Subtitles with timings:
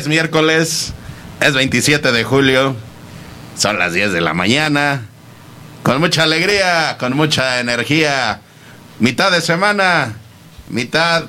[0.00, 0.94] Es miércoles,
[1.42, 2.74] es 27 de julio,
[3.54, 5.02] son las 10 de la mañana,
[5.82, 8.40] con mucha alegría, con mucha energía,
[8.98, 10.16] mitad de semana,
[10.70, 11.24] mitad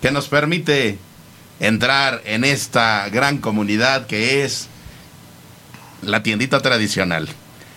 [0.00, 0.98] que nos permite
[1.58, 4.68] entrar en esta gran comunidad que es
[6.00, 7.28] la tiendita tradicional.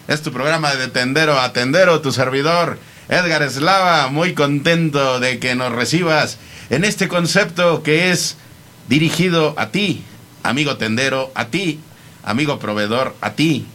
[0.07, 2.77] Es tu programa de tendero a tendero, tu servidor
[3.09, 6.37] Edgar Eslava, muy contento de que nos recibas
[6.69, 8.37] en este concepto que es
[8.87, 10.03] dirigido a ti,
[10.43, 11.79] amigo tendero, a ti,
[12.23, 13.65] amigo proveedor, a ti,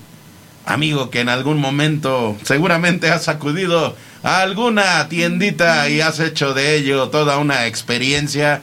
[0.67, 6.77] amigo que en algún momento seguramente has acudido a alguna tiendita y has hecho de
[6.77, 8.63] ello toda una experiencia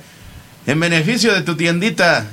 [0.68, 2.28] en beneficio de tu tiendita,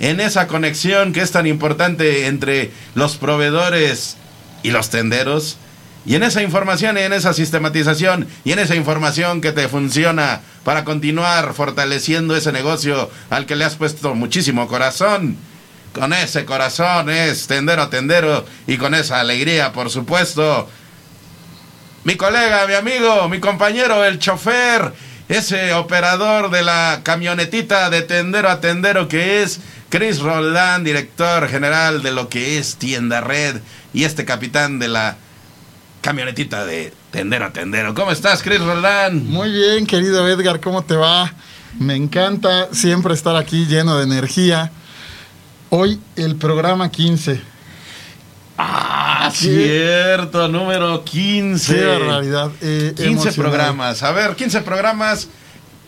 [0.00, 4.16] en esa conexión que es tan importante entre los proveedores
[4.62, 5.58] y los tenderos.
[6.08, 10.40] Y en esa información y en esa sistematización y en esa información que te funciona
[10.64, 15.36] para continuar fortaleciendo ese negocio al que le has puesto muchísimo corazón.
[15.92, 20.66] Con ese corazón es tendero, tendero y con esa alegría, por supuesto.
[22.04, 24.94] Mi colega, mi amigo, mi compañero, el chofer,
[25.28, 29.60] ese operador de la camionetita de tendero a tendero que es
[29.90, 33.60] Chris Roldán, director general de lo que es Tienda Red
[33.92, 35.18] y este capitán de la
[36.00, 37.94] camionetita de tendero a tendero.
[37.94, 39.26] ¿Cómo estás, Chris Roldán?
[39.26, 41.32] Muy bien, querido Edgar, ¿cómo te va?
[41.78, 44.70] Me encanta siempre estar aquí lleno de energía.
[45.70, 47.40] Hoy el programa 15.
[48.56, 51.74] Ah, cierto, número 15.
[51.74, 52.50] Qué barbaridad.
[52.60, 53.42] Eh, 15 emocionado.
[53.42, 54.02] programas.
[54.02, 55.28] A ver, 15 programas.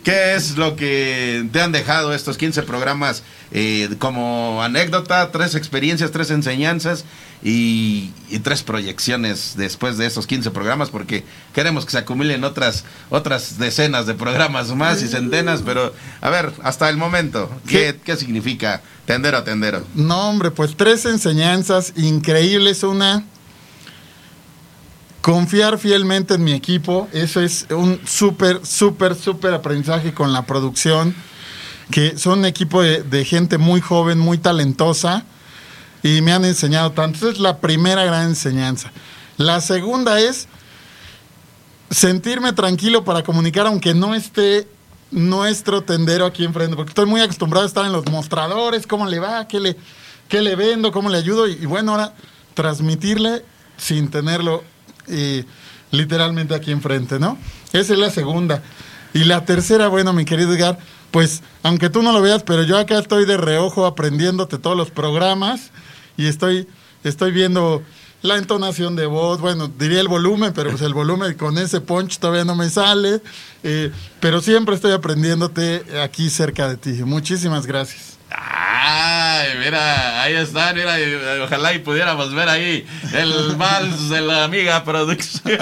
[0.03, 5.31] ¿Qué es lo que te han dejado estos 15 programas eh, como anécdota?
[5.31, 7.05] Tres experiencias, tres enseñanzas
[7.43, 11.23] y, y tres proyecciones después de esos 15 programas, porque
[11.53, 16.51] queremos que se acumulen otras, otras decenas de programas más y centenas, pero a ver,
[16.63, 19.85] hasta el momento, ¿qué, qué significa tendero a tendero?
[19.93, 22.83] No, hombre, pues tres enseñanzas increíbles.
[22.83, 23.23] Una,
[25.21, 27.07] confiar fielmente en mi equipo.
[27.13, 31.15] Eso es un súper, súper, súper aprendizaje con la producción.
[31.91, 35.23] Que son un equipo de, gente muy joven, muy talentosa.
[36.03, 37.17] Y me han enseñado tanto.
[37.17, 38.91] Esa es la primera gran enseñanza.
[39.37, 40.47] La segunda es
[41.89, 44.67] sentirme tranquilo para comunicar, aunque no esté
[45.11, 49.19] nuestro tendero aquí enfrente, porque estoy muy acostumbrado a estar en los mostradores, cómo le
[49.19, 49.75] va, qué le,
[50.29, 52.13] qué le vendo, cómo le ayudo, y bueno, ahora
[52.53, 53.43] transmitirle
[53.75, 54.63] sin tenerlo
[55.11, 55.45] eh,
[55.91, 57.37] literalmente aquí enfrente, ¿no?
[57.73, 58.63] Esa es la segunda.
[59.13, 60.79] Y la tercera, bueno, mi querido Edgar,
[61.11, 64.89] pues aunque tú no lo veas, pero yo acá estoy de reojo aprendiéndote todos los
[64.89, 65.71] programas
[66.17, 66.67] y estoy,
[67.03, 67.83] estoy viendo
[68.21, 72.19] la entonación de voz, bueno, diría el volumen, pero pues el volumen con ese punch
[72.19, 73.21] todavía no me sale,
[73.63, 77.03] eh, pero siempre estoy aprendiéndote aquí cerca de ti.
[77.03, 78.20] Muchísimas gracias.
[78.33, 84.43] Ay, mira, ahí está, mira, eh, ojalá y pudiéramos ver ahí el vals de la
[84.45, 85.57] amiga producción.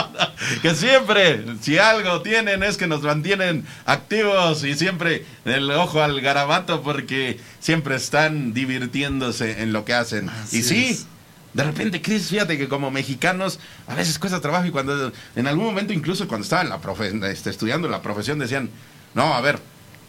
[0.62, 6.20] que siempre, si algo tienen es que nos mantienen activos y siempre el ojo al
[6.20, 10.28] garabato porque siempre están divirtiéndose en lo que hacen.
[10.28, 11.06] Así y sí, es.
[11.52, 13.58] de repente, Chris, fíjate que como mexicanos
[13.88, 17.24] a veces cuesta trabajo y cuando en algún momento incluso cuando estaba en la profe-
[17.30, 18.70] este, estudiando la profesión decían,
[19.14, 19.58] no, a ver,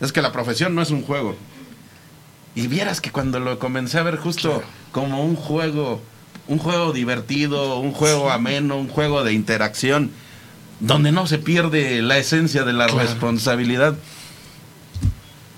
[0.02, 1.36] es que la profesión no es un juego.
[2.56, 6.02] Y vieras que cuando lo comencé a ver justo como un juego,
[6.48, 10.12] un juego divertido, un juego ameno, un juego de interacción,
[10.80, 13.02] donde no se pierde la esencia de la Claro.
[13.08, 13.96] responsabilidad.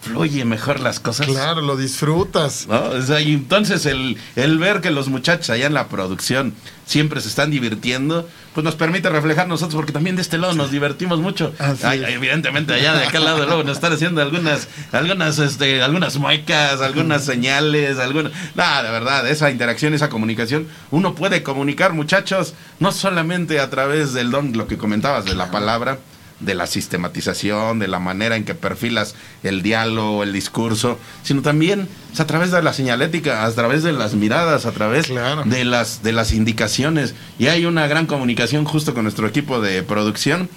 [0.08, 1.28] Fluye mejor las cosas.
[1.28, 2.68] Claro, lo disfrutas.
[2.68, 2.82] ¿no?
[2.82, 6.54] O sea, y entonces el, el ver que los muchachos allá en la producción
[6.88, 10.72] siempre se están divirtiendo, pues nos permite reflejar nosotros, porque también de este lado nos
[10.72, 11.54] divertimos mucho.
[11.84, 16.82] Ay, evidentemente allá de aquel lado luego nos están haciendo algunas, algunas, este, algunas muecas,
[16.82, 18.32] algunas señales, algunas.
[18.56, 24.14] Nada, de verdad, esa interacción, esa comunicación, uno puede comunicar, muchachos, no solamente a través
[24.14, 26.00] del don, lo que comentabas de la palabra,
[26.40, 31.88] de la sistematización, de la manera en que perfilas el diálogo, el discurso, sino también
[32.18, 35.44] a través de la señalética, a través de las miradas, a través Claro.
[35.46, 37.16] de las de las indicaciones.
[37.40, 40.50] Y hay una gran comunicación justo con nuestro equipo de producción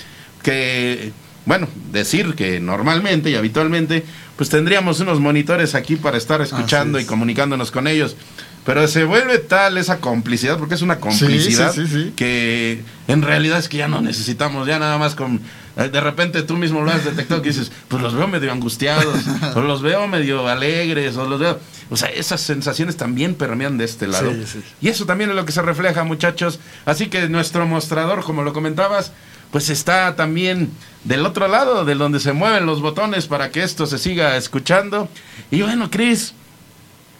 [0.42, 1.12] que
[1.46, 4.04] bueno, decir que normalmente y habitualmente
[4.36, 8.16] pues tendríamos unos monitores aquí para estar escuchando y comunicándonos con ellos.
[8.64, 12.12] Pero se vuelve tal esa complicidad, porque es una complicidad sí, sí.
[12.14, 15.40] que en realidad es que ya no necesitamos, ya nada más con...
[15.80, 19.24] eh, De repente tú mismo lo has detectado que dices, pues los veo medio angustiados,
[19.54, 21.58] o los veo medio alegres, o los veo...
[21.90, 24.32] O sea, esas sensaciones también permean de este lado.
[24.32, 24.62] Sí, sí.
[24.80, 26.60] Y eso también es lo que se refleja, muchachos.
[26.84, 29.12] Así que nuestro mostrador, como lo comentabas,
[29.50, 30.70] pues está también
[31.04, 35.08] del otro lado, de donde se mueven los botones para que esto se siga escuchando.
[35.50, 36.34] Y bueno, Cris,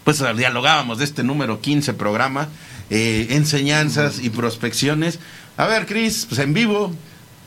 [0.04, 2.48] pues dialogábamos de este número 15 programa,
[2.88, 5.18] eh, enseñanzas y prospecciones.
[5.56, 6.92] A ver, Cris, pues en vivo,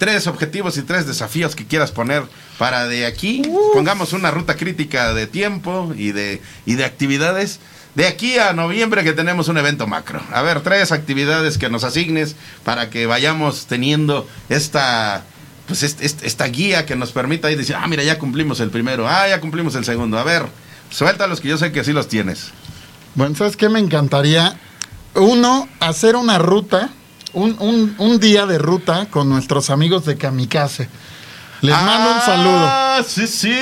[0.04, 2.24] tres objetivos y tres desafíos que quieras poner
[2.58, 3.42] para de aquí,
[3.74, 7.62] pongamos una ruta crítica de tiempo y de, y de actividades.
[7.96, 10.22] De aquí a noviembre que tenemos un evento macro.
[10.34, 12.36] A ver, tres actividades que nos asignes
[12.66, 15.24] para que vayamos teniendo esta,
[15.68, 18.72] pues est- est- esta guía que nos permita ir decir, ah, mira, ya cumplimos el
[18.72, 20.18] primero, ah, ya cumplimos el segundo.
[20.20, 20.48] A ver,
[20.90, 22.50] suéltalos que yo sé que sí los tienes.
[23.16, 24.60] Bueno, ¿sabes qué me encantaría?
[25.16, 26.90] Uno, hacer una ruta,
[27.34, 30.90] un, un- un día de ruta con nuestros amigos de Kamikaze.
[31.62, 32.60] Les mando un saludo.
[32.60, 33.54] Ah, sí, sí.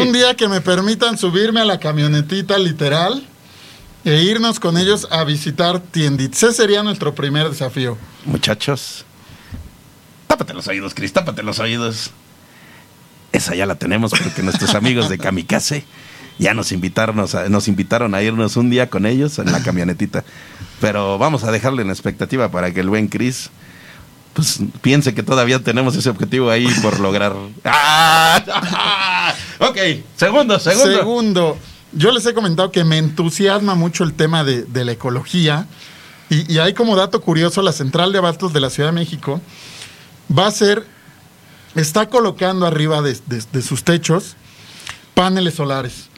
[0.00, 3.26] Un día que me permitan subirme a la camionetita literal
[4.04, 6.42] e irnos con ellos a visitar tienditas.
[6.42, 7.98] Ese sería nuestro primer desafío.
[8.24, 9.04] Muchachos,
[10.26, 12.12] tápate los oídos, Cris, tápate los oídos.
[13.32, 15.84] Esa ya la tenemos porque nuestros amigos de Kamikaze
[16.40, 20.24] ya nos invitaron, a, nos invitaron a irnos un día con ellos en la camionetita.
[20.80, 23.50] Pero vamos a dejarle en expectativa para que el buen Cris
[24.32, 27.34] pues piense que todavía tenemos ese objetivo ahí por lograr.
[27.64, 29.34] ¡Ah!
[29.58, 29.76] ok,
[30.16, 30.96] segundo, segundo.
[30.96, 31.58] Segundo,
[31.92, 35.66] yo les he comentado que me entusiasma mucho el tema de, de la ecología.
[36.30, 39.40] Y, y hay como dato curioso, la central de abastos de la Ciudad de México
[40.36, 40.86] va a ser,
[41.74, 44.36] está colocando arriba de, de- de sus techos
[45.14, 46.08] paneles solares.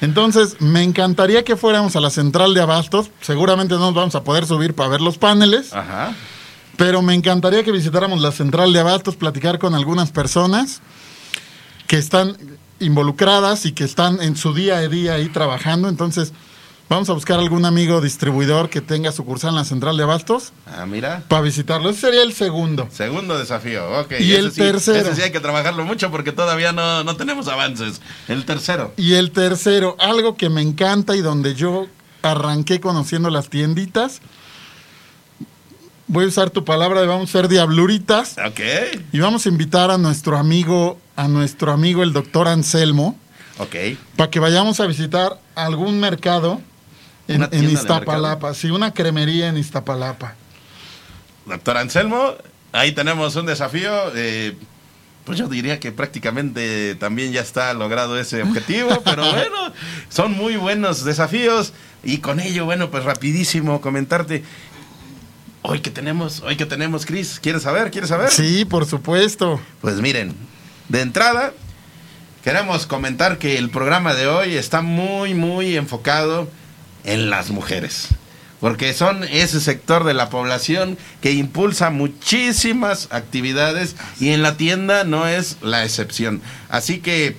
[0.00, 3.10] Entonces, me encantaría que fuéramos a la central de abastos.
[3.20, 5.72] Seguramente no nos vamos a poder subir para ver los paneles.
[5.72, 6.14] Ajá.
[6.76, 10.80] Pero me encantaría que visitáramos la central de abastos, platicar con algunas personas
[11.86, 12.36] que están
[12.78, 15.88] involucradas y que están en su día a día ahí trabajando.
[15.88, 16.32] Entonces,
[16.90, 20.84] vamos a buscar algún amigo distribuidor que tenga sucursal en la central de abastos Ah,
[20.86, 21.22] mira.
[21.28, 21.88] para visitarlo.
[21.88, 22.88] Ese sería el segundo.
[22.92, 24.12] Segundo desafío, ok.
[24.20, 24.98] Y el sí- tercero.
[24.98, 28.02] Ese sí hay que trabajarlo mucho porque todavía no, no tenemos avances.
[28.28, 28.92] El tercero.
[28.98, 31.86] Y el tercero, algo que me encanta y donde yo
[32.22, 34.20] arranqué conociendo las tienditas.
[36.08, 38.36] Voy a usar tu palabra de vamos a ser diabluritas.
[38.44, 38.60] Ok.
[39.12, 43.16] Y vamos a invitar a nuestro amigo, a nuestro amigo el doctor Anselmo,
[43.58, 43.76] Ok.
[44.16, 46.60] para que vayamos a visitar algún mercado
[47.34, 48.54] en, Iztapalapa.
[48.54, 50.34] Sí, una cremería en Iztapalapa.
[51.46, 52.34] Doctor Anselmo,
[52.72, 54.12] ahí tenemos un desafío.
[54.14, 54.56] eh,
[55.24, 59.72] pues yo diría que prácticamente también ya está logrado ese objetivo, pero bueno,
[60.08, 61.72] son muy buenos desafíos.
[62.02, 64.42] Y con ello, bueno, pues rapidísimo comentarte.
[65.62, 67.90] Hoy que tenemos, hoy que tenemos, Cris, ¿quieres saber?
[67.90, 68.30] ¿Quieres saber?
[68.30, 69.60] Sí, por supuesto.
[69.82, 70.34] Pues miren,
[70.88, 71.52] de entrada,
[72.42, 76.48] queremos comentar que el programa de hoy está muy, muy enfocado
[77.04, 78.08] en las mujeres.
[78.60, 85.04] Porque son ese sector de la población que impulsa muchísimas actividades y en la tienda
[85.04, 86.42] no es la excepción.
[86.68, 87.36] Así que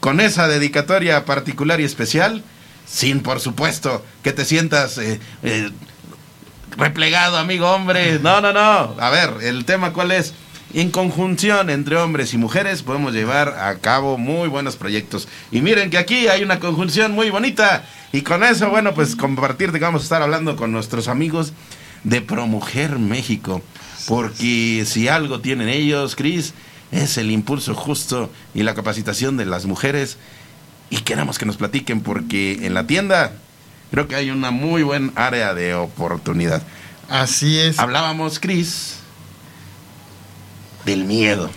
[0.00, 2.42] con esa dedicatoria particular y especial,
[2.86, 5.70] sin por supuesto que te sientas eh, eh,
[6.76, 8.18] replegado, amigo hombre.
[8.18, 8.96] No, no, no.
[8.98, 10.34] A ver, el tema cuál es.
[10.74, 15.28] En conjunción entre hombres y mujeres podemos llevar a cabo muy buenos proyectos.
[15.52, 17.84] Y miren que aquí hay una conjunción muy bonita.
[18.12, 21.52] Y con eso, bueno, pues compartirte que vamos a estar hablando con nuestros amigos
[22.02, 23.62] de Promujer México.
[24.08, 26.54] Porque si algo tienen ellos, Cris,
[26.90, 30.18] es el impulso justo y la capacitación de las mujeres.
[30.90, 33.30] Y queremos que nos platiquen porque en la tienda
[33.92, 36.64] creo que hay una muy buena área de oportunidad.
[37.08, 37.78] Así es.
[37.78, 39.03] Hablábamos, Cris,
[40.84, 41.50] del miedo.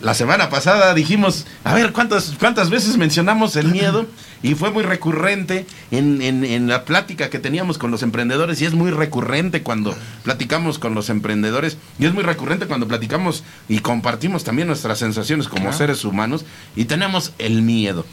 [0.00, 4.06] la semana pasada dijimos, a ver, ¿cuántas, cuántas veces mencionamos el miedo?
[4.44, 8.64] Y fue muy recurrente en, en, en, la plática que teníamos con los emprendedores y
[8.64, 13.78] es muy recurrente cuando platicamos con los emprendedores y es muy recurrente cuando platicamos y
[13.78, 15.78] compartimos también nuestras sensaciones como claro.
[15.78, 18.04] seres humanos y tenemos el miedo.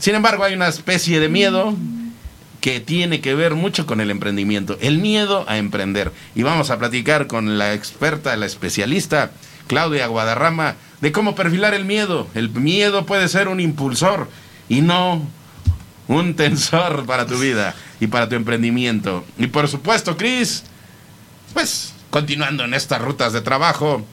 [0.00, 1.76] Sin embargo, hay una especie de miedo
[2.66, 6.10] que tiene que ver mucho con el emprendimiento, el miedo a emprender.
[6.34, 9.30] Y vamos a platicar con la experta, la especialista,
[9.68, 12.26] Claudia Guadarrama, de cómo perfilar el miedo.
[12.34, 14.28] El miedo puede ser un impulsor
[14.68, 15.24] y no
[16.08, 19.24] un tensor para tu vida y para tu emprendimiento.
[19.38, 20.64] Y por supuesto, Cris,
[21.54, 24.04] pues continuando en estas rutas de trabajo,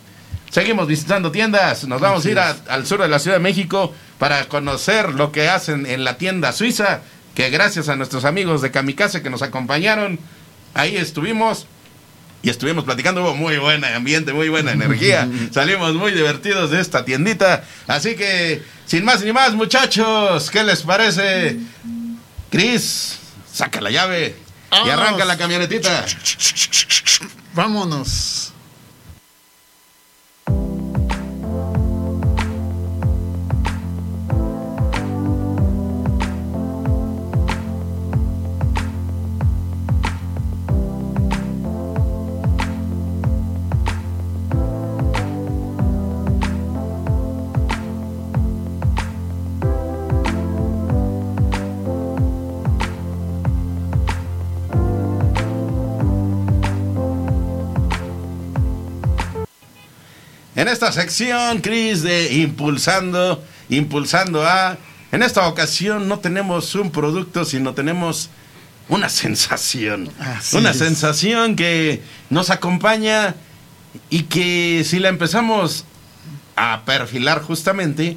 [0.51, 1.87] seguimos visitando tiendas.
[1.87, 5.31] Nos vamos a ir a, al sur de la Ciudad de México para conocer lo
[5.31, 7.01] que hacen en la tienda suiza,
[7.35, 10.19] que gracias a nuestros amigos de Kamikaze que nos acompañaron,
[10.73, 11.67] ahí estuvimos
[12.41, 17.05] y estuvimos platicando, hubo muy buen ambiente, muy buena energía, salimos muy divertidos de esta
[17.05, 21.57] tiendita, así que sin más ni más muchachos, ¿qué les parece?
[22.51, 23.17] Cris,
[23.51, 24.35] saca la llave
[24.69, 24.87] Vámonos.
[24.87, 26.05] y arranca la camionetita.
[27.53, 28.52] Vámonos.
[60.63, 64.77] En esta sección, Cris, de Impulsando, Impulsando a...
[65.11, 68.29] En esta ocasión no tenemos un producto, sino tenemos
[68.87, 70.09] una sensación.
[70.21, 70.77] Así una es.
[70.77, 73.35] sensación que nos acompaña
[74.09, 75.83] y que si la empezamos
[76.55, 78.15] a perfilar justamente,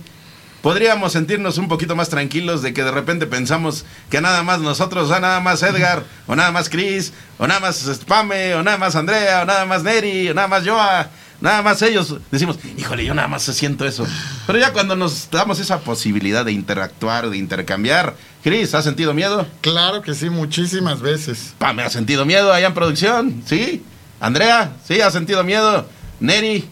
[0.62, 5.10] podríamos sentirnos un poquito más tranquilos de que de repente pensamos que nada más nosotros,
[5.10, 8.94] o nada más Edgar, o nada más Chris, o nada más Spame, o nada más
[8.94, 11.10] Andrea, o nada más Neri, o nada más Joa.
[11.40, 14.06] Nada más ellos decimos, híjole, yo nada más siento eso.
[14.46, 19.46] Pero ya cuando nos damos esa posibilidad de interactuar, de intercambiar, Cris, ¿has sentido miedo?
[19.60, 21.54] Claro que sí, muchísimas veces.
[21.58, 23.42] Pa, ¿me ha sentido miedo allá en producción?
[23.44, 23.82] ¿Sí?
[24.20, 25.86] Andrea, ¿sí ha sentido miedo?
[26.20, 26.64] Neri,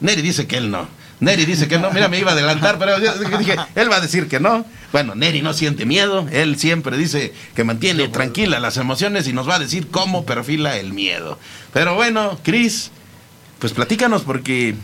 [0.00, 0.86] Neri dice que él no.
[1.20, 4.00] Neri dice que no, mira, me iba a adelantar, pero yo dije, él va a
[4.00, 4.64] decir que no.
[4.90, 9.48] Bueno, Neri no siente miedo, él siempre dice que mantiene tranquila las emociones y nos
[9.48, 11.38] va a decir cómo perfila el miedo.
[11.72, 12.90] Pero bueno, Cris,
[13.60, 14.74] pues platícanos porque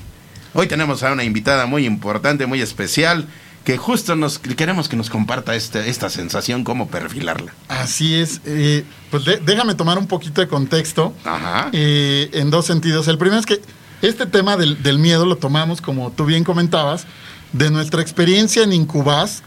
[0.55, 3.27] hoy tenemos a una invitada muy importante, muy especial,
[3.65, 7.53] que justo nos queremos que nos comparta este, esta sensación, cómo perfilarla.
[7.67, 8.41] Así es.
[8.45, 11.71] Eh, pues de, déjame tomar un poquito de contexto Ajá.
[11.73, 13.09] Eh, en dos sentidos.
[13.09, 13.61] El primero es que
[14.03, 17.07] este tema del, del, miedo lo tomamos, como tú bien comentabas,
[17.53, 19.43] de nuestra experiencia en Incubas,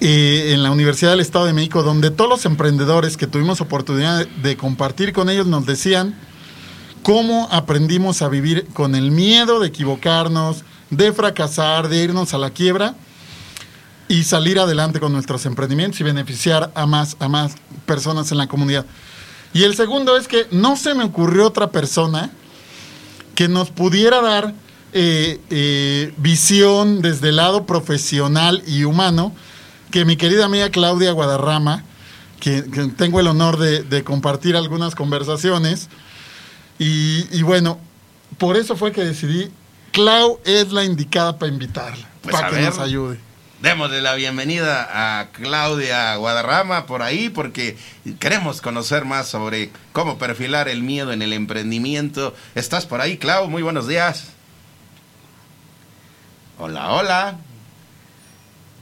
[0.00, 4.26] eh, en la Universidad del Estado de México, donde todos los emprendedores que tuvimos oportunidad
[4.26, 6.16] de compartir con ellos nos decían
[7.02, 12.50] cómo aprendimos a vivir con el miedo de equivocarnos, de fracasar, de irnos a la
[12.50, 12.94] quiebra
[14.08, 17.54] y salir adelante con nuestros emprendimientos y beneficiar a más, a más
[17.86, 18.86] personas en la comunidad.
[19.52, 22.30] Y el segundo es que no se me ocurrió otra persona
[23.34, 24.54] que nos pudiera dar
[24.92, 29.34] eh, eh, visión desde el lado profesional y humano
[29.90, 31.84] que mi querida amiga Claudia Guadarrama,
[32.40, 32.62] que,
[32.96, 35.88] tengo el honor de compartir algunas conversaciones,
[36.78, 37.78] y, y, bueno,
[38.38, 39.50] por eso fue que decidí,
[39.92, 43.18] Clau es la indicada para invitarla, pues para que ver, nos ayude.
[43.62, 47.76] Démosle la bienvenida a Claudia Guadarrama por ahí porque
[48.18, 52.34] queremos conocer más sobre cómo perfilar el miedo en el emprendimiento.
[52.56, 53.48] ¿Estás por ahí, Clau?
[53.48, 54.30] Muy buenos días.
[56.58, 57.36] Hola, hola.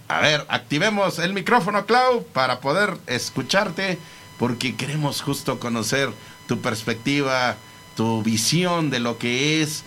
[0.08, 3.98] A ver, activemos el micrófono, Clau, para poder escucharte
[4.38, 6.08] porque queremos justo conocer
[6.48, 7.56] tu perspectiva,
[8.00, 9.82] tu visión de lo que es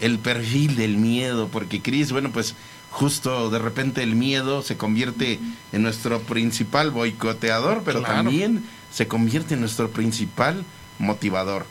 [0.00, 2.56] el perfil del miedo, porque Cris, bueno, pues
[2.90, 5.38] justo de repente el miedo se convierte
[5.70, 8.14] en nuestro principal boicoteador, pero Claro.
[8.24, 10.64] también se convierte en nuestro principal
[10.98, 11.64] motivador.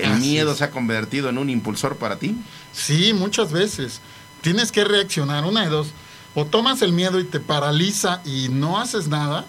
[0.00, 0.58] ¿El Así miedo es.
[0.58, 2.34] se ha convertido en un impulsor para ti?
[2.72, 4.00] Sí, muchas veces.
[4.40, 5.92] Tienes que reaccionar, una de dos.
[6.34, 9.46] O tomas el miedo y te paraliza y no haces nada,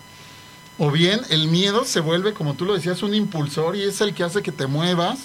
[0.77, 4.13] o bien el miedo se vuelve, como tú lo decías, un impulsor y es el
[4.13, 5.21] que hace que te muevas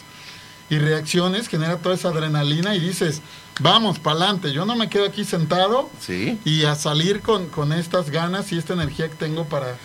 [0.71, 3.23] y reacciones, genera toda esa adrenalina y dices,
[3.61, 6.39] vamos, para adelante, yo no me quedo aquí sentado Sí.
[6.45, 9.77] y a salir con, con estas ganas y esta energía que tengo para,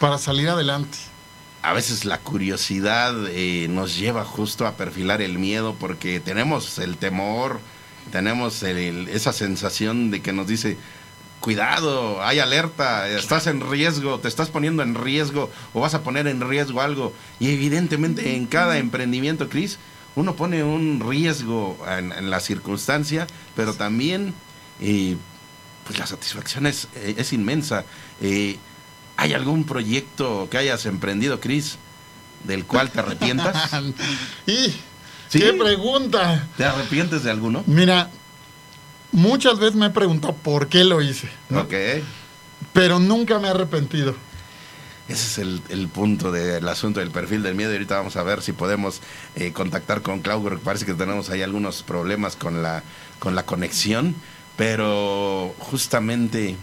[0.00, 0.98] para salir adelante.
[1.62, 6.96] A veces la curiosidad eh, nos lleva justo a perfilar el miedo porque tenemos el
[6.96, 7.60] temor
[8.12, 10.76] tenemos el- esa sensación de que nos dice,
[11.40, 16.26] cuidado, hay alerta, estás en riesgo, te estás poniendo en riesgo o vas a poner
[16.26, 17.14] en riesgo algo.
[17.40, 19.78] Y evidentemente en cada emprendimiento, Cris,
[20.16, 24.34] uno pone un riesgo en, en la circunstancia, pero también
[24.80, 25.16] eh,
[25.86, 27.84] pues la satisfacción es, eh, es inmensa.
[28.20, 28.58] Eh,
[29.16, 31.78] ¿Hay algún proyecto que hayas emprendido, Cris,
[32.44, 33.70] del cual te arrepientas?
[34.46, 34.72] y
[35.28, 35.40] Sí.
[35.40, 36.46] qué pregunta.
[36.56, 37.64] ¿Te arrepientes de alguno?
[37.66, 38.10] Mira,
[39.10, 41.62] muchas veces me he preguntado por qué lo hice, ¿no?
[41.62, 41.74] Ok.
[42.72, 44.14] pero nunca me he arrepentido.
[45.08, 47.70] Ese es el, el punto del asunto del perfil del miedo.
[47.70, 49.00] Y ahorita vamos a ver si podemos
[49.36, 52.82] eh, contactar con Clau, porque parece que tenemos ahí algunos problemas con la,
[53.18, 54.14] con la conexión.
[54.56, 56.56] Pero justamente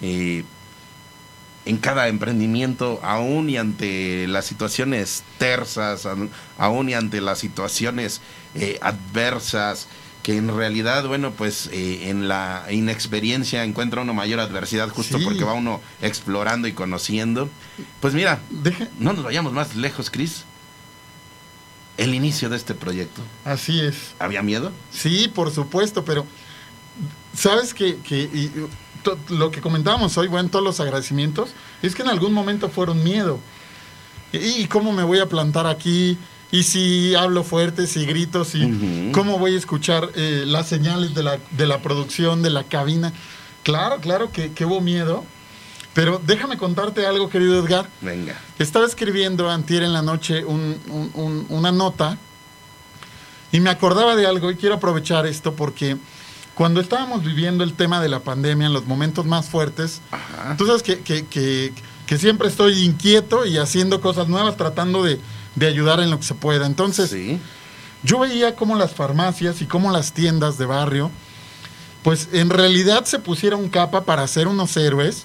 [0.00, 0.44] eh,
[1.64, 6.08] en cada emprendimiento, aún y ante las situaciones tersas,
[6.58, 8.20] aún y ante las situaciones
[8.54, 9.86] eh, adversas,
[10.22, 15.24] que en realidad, bueno, pues eh, en la inexperiencia encuentra uno mayor adversidad justo Sí.
[15.24, 17.48] porque va uno explorando y conociendo.
[18.00, 18.40] Pues mira,
[18.98, 20.44] no nos vayamos más lejos, Cris.
[21.98, 23.20] El inicio de este proyecto.
[23.44, 24.14] así es.
[24.18, 24.72] ¿Había miedo?
[24.92, 26.24] Sí, por supuesto, pero
[27.36, 28.50] sabes que, que y,
[29.28, 31.50] lo que comentábamos hoy, bueno, todos los agradecimientos,
[31.82, 33.40] es que en algún momento fueron miedo.
[34.32, 36.16] ¿Y, y cómo me voy a plantar aquí?
[36.52, 41.22] ¿Y si hablo fuerte, si grito, si cómo voy a escuchar eh, las señales de
[41.22, 43.12] la, de la producción, de la cabina?
[43.62, 45.24] Claro, claro que, que hubo miedo,
[45.94, 47.88] pero déjame contarte algo, querido Edgar.
[48.02, 48.38] Venga.
[48.58, 52.18] Estaba escribiendo antier en la noche un- un- un- una nota
[53.50, 55.96] y me acordaba de algo y quiero aprovechar esto porque
[56.54, 60.54] cuando estábamos viviendo el tema de la pandemia en los momentos más fuertes, Ajá.
[60.58, 61.72] tú sabes que- que-
[62.06, 65.18] que siempre estoy inquieto y haciendo cosas nuevas, tratando de,
[65.54, 66.66] de ayudar en lo que se pueda.
[66.66, 67.38] Entonces, Sí.
[68.02, 71.10] yo veía cómo las farmacias y cómo las tiendas de barrio,
[72.02, 75.24] pues en realidad se pusieron capa para ser unos héroes.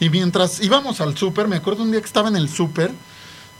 [0.00, 2.92] Y mientras íbamos al súper, me acuerdo un día que estaba en el súper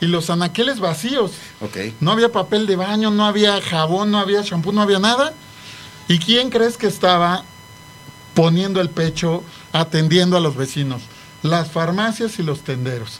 [0.01, 1.31] y los anaqueles vacíos.
[1.61, 1.77] Ok.
[1.99, 5.33] No había papel de baño, no había jabón, no había shampoo, no había nada.
[6.07, 7.43] ¿Y quién crees que estaba
[8.33, 11.03] poniendo el pecho, atendiendo a los vecinos?
[11.43, 13.19] Las farmacias y los tenderos.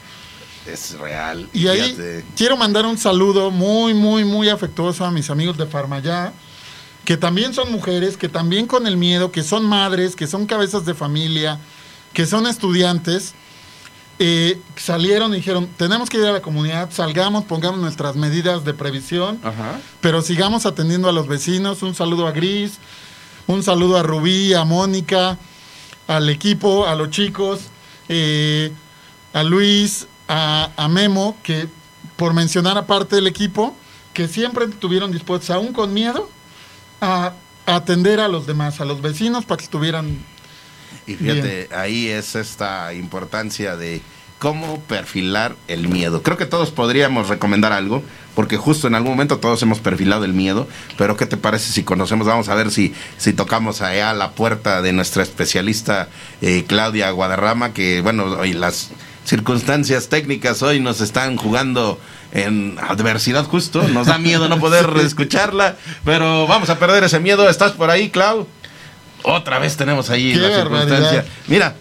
[0.72, 1.48] Es real.
[1.52, 2.24] Y ahí Fíjate.
[2.36, 6.32] quiero mandar un saludo muy, muy, muy afectuoso a mis amigos de Farmayá,
[7.04, 10.84] que también son mujeres, que también con el miedo, que son madres, que son cabezas
[10.84, 11.58] de familia,
[12.12, 13.34] que son estudiantes,
[14.22, 18.74] eh, salieron y dijeron, tenemos que ir a la comunidad, salgamos, pongamos nuestras medidas de
[18.74, 19.80] previsión, Ajá.
[20.02, 21.82] pero sigamos atendiendo a los vecinos.
[21.82, 22.74] Un saludo a Gris,
[23.46, 25.38] un saludo a Rubí, a Mónica,
[26.06, 27.60] al equipo, a los chicos,
[28.08, 28.72] eh,
[29.32, 31.66] a Luis, a, a Memo, que
[32.16, 33.74] por mencionar aparte del equipo,
[34.14, 36.30] que siempre estuvieron dispuestos, aún con miedo,
[37.00, 37.32] a,
[37.66, 40.24] a atender a los demás, a los vecinos, para que estuvieran...
[41.06, 44.02] Y fíjate, ahí es esta importancia de
[44.38, 46.22] cómo perfilar el miedo.
[46.22, 48.04] Creo que todos podríamos recomendar algo,
[48.36, 51.82] porque justo en algún momento todos hemos perfilado el miedo, pero ¿qué te parece si
[51.82, 52.26] conocemos?
[52.26, 56.08] Vamos a ver si, si tocamos allá a la puerta de nuestra especialista
[56.40, 58.90] eh, Claudia Guadarrama, que bueno, hoy las
[59.30, 62.00] circunstancias técnicas hoy nos están jugando
[62.32, 67.48] en adversidad justo, nos da miedo no poder escucharla, pero vamos a perder ese miedo.
[67.48, 68.48] ¿Estás por ahí, Clau?
[69.22, 70.80] Otra vez tenemos ahí ¡Qué la barbaridad!
[70.88, 71.24] circunstancia.
[71.46, 71.76] Mira,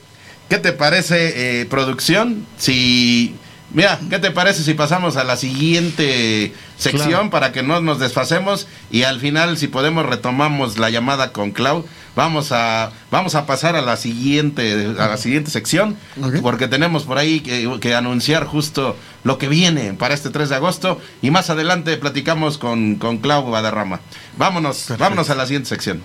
[0.48, 2.46] ¿qué te parece, eh, producción?
[2.58, 3.36] Si.
[3.72, 7.30] Mira, ¿qué te parece si pasamos a la siguiente sección Claro.
[7.32, 11.86] para que no nos desfasemos y al final, si podemos, retomamos la llamada con Clau?
[12.20, 15.96] Vamos a, vamos a pasar a la siguiente, a la siguiente sección,
[16.42, 20.56] porque tenemos por ahí que, que anunciar justo lo que viene para este 3 de
[20.58, 24.02] agosto y más adelante platicamos con, con Clau Guadarrama.
[24.38, 25.02] Vámonos, Perfecto.
[25.02, 26.02] vámonos a la siguiente sección.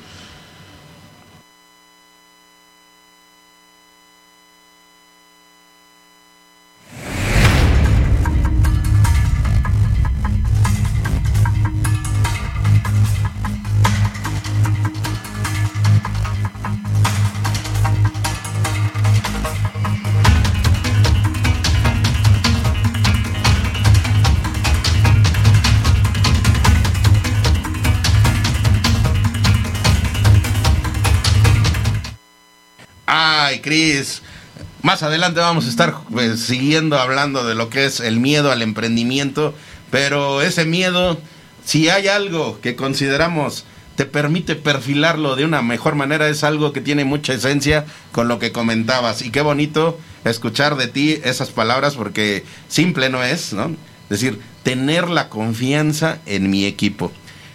[35.32, 39.54] Vamos a estar pues, siguiendo hablando de lo que es el miedo al emprendimiento,
[39.90, 41.18] pero ese miedo,
[41.64, 43.64] si hay algo que consideramos
[43.96, 48.40] te permite perfilarlo de una mejor manera, es algo que tiene mucha esencia con lo
[48.40, 49.22] que comentabas.
[49.22, 53.66] Y qué bonito escuchar de ti esas palabras porque simple no es, ¿no?
[54.10, 57.12] Es decir, tener la confianza en mi equipo.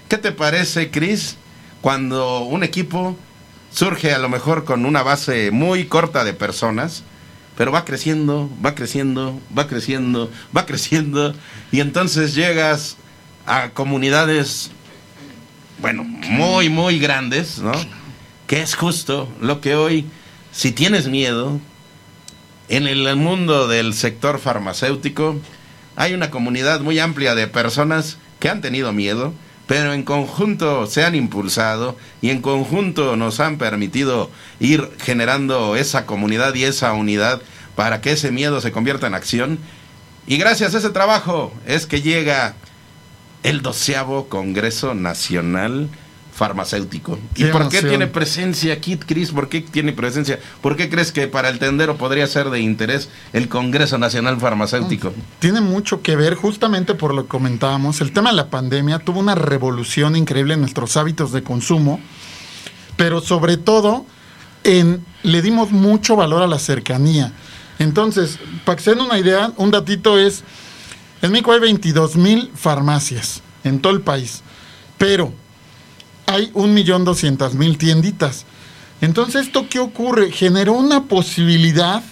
[0.08, 1.36] ¿Qué te parece, Cris?
[1.82, 3.16] cuando un equipo
[3.72, 7.04] surge a lo mejor con una base muy corta de personas,
[7.60, 11.36] pero va creciendo, va creciendo, va creciendo, va creciendo,
[11.74, 12.96] y entonces llegas
[13.46, 14.72] a comunidades,
[15.82, 17.74] bueno, muy, muy grandes, ¿no?
[18.48, 20.06] Que es justo lo que hoy,
[20.54, 21.60] si tienes miedo,
[22.70, 25.38] en el mundo del sector farmacéutico,
[25.98, 29.34] hay una comunidad muy amplia de personas que han tenido miedo,
[29.70, 36.08] pero en conjunto se han impulsado y en conjunto nos han permitido ir generando esa
[36.08, 37.40] comunidad y esa unidad
[37.76, 39.60] para que ese miedo se convierta en acción.
[40.26, 42.56] Y gracias a ese trabajo es que llega
[43.44, 45.88] el doceavo Congreso Nacional
[46.40, 47.20] farmacéutico.
[47.36, 49.32] ¿Y por qué tiene presencia aquí, Cris?
[49.32, 50.40] ¿Por qué tiene presencia?
[50.62, 55.12] ¿Por qué crees que para el tendero podría ser de interés el Congreso Nacional Farmacéutico?
[55.40, 59.20] Tiene mucho que ver, justamente por lo que comentábamos, el tema de la pandemia tuvo
[59.20, 62.00] una revolución increíble en nuestros hábitos de consumo,
[62.96, 64.06] pero sobre todo
[64.64, 67.34] en, le dimos mucho valor a la cercanía.
[67.80, 70.46] Entonces, para que se den una idea, un datito es,
[71.22, 74.42] en México hay 22 mil farmacias en todo el país,
[74.98, 75.34] pero
[76.30, 78.46] hay un millón doscientas mil tienditas.
[79.02, 80.32] Entonces, ¿esto qué ocurre?
[80.32, 82.04] Generó una posibilidad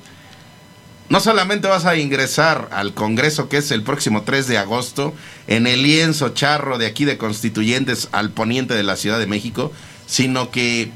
[1.09, 5.15] no solamente vas a ingresar al Congreso que es el próximo 3 de agosto
[5.47, 9.73] en el lienzo charro de aquí de Constituyentes al poniente de la Ciudad de México,
[10.07, 10.91] sino que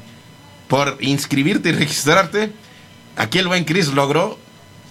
[0.67, 2.51] por inscribirte y registrarte,
[3.15, 4.39] aquí el buen Chris logró,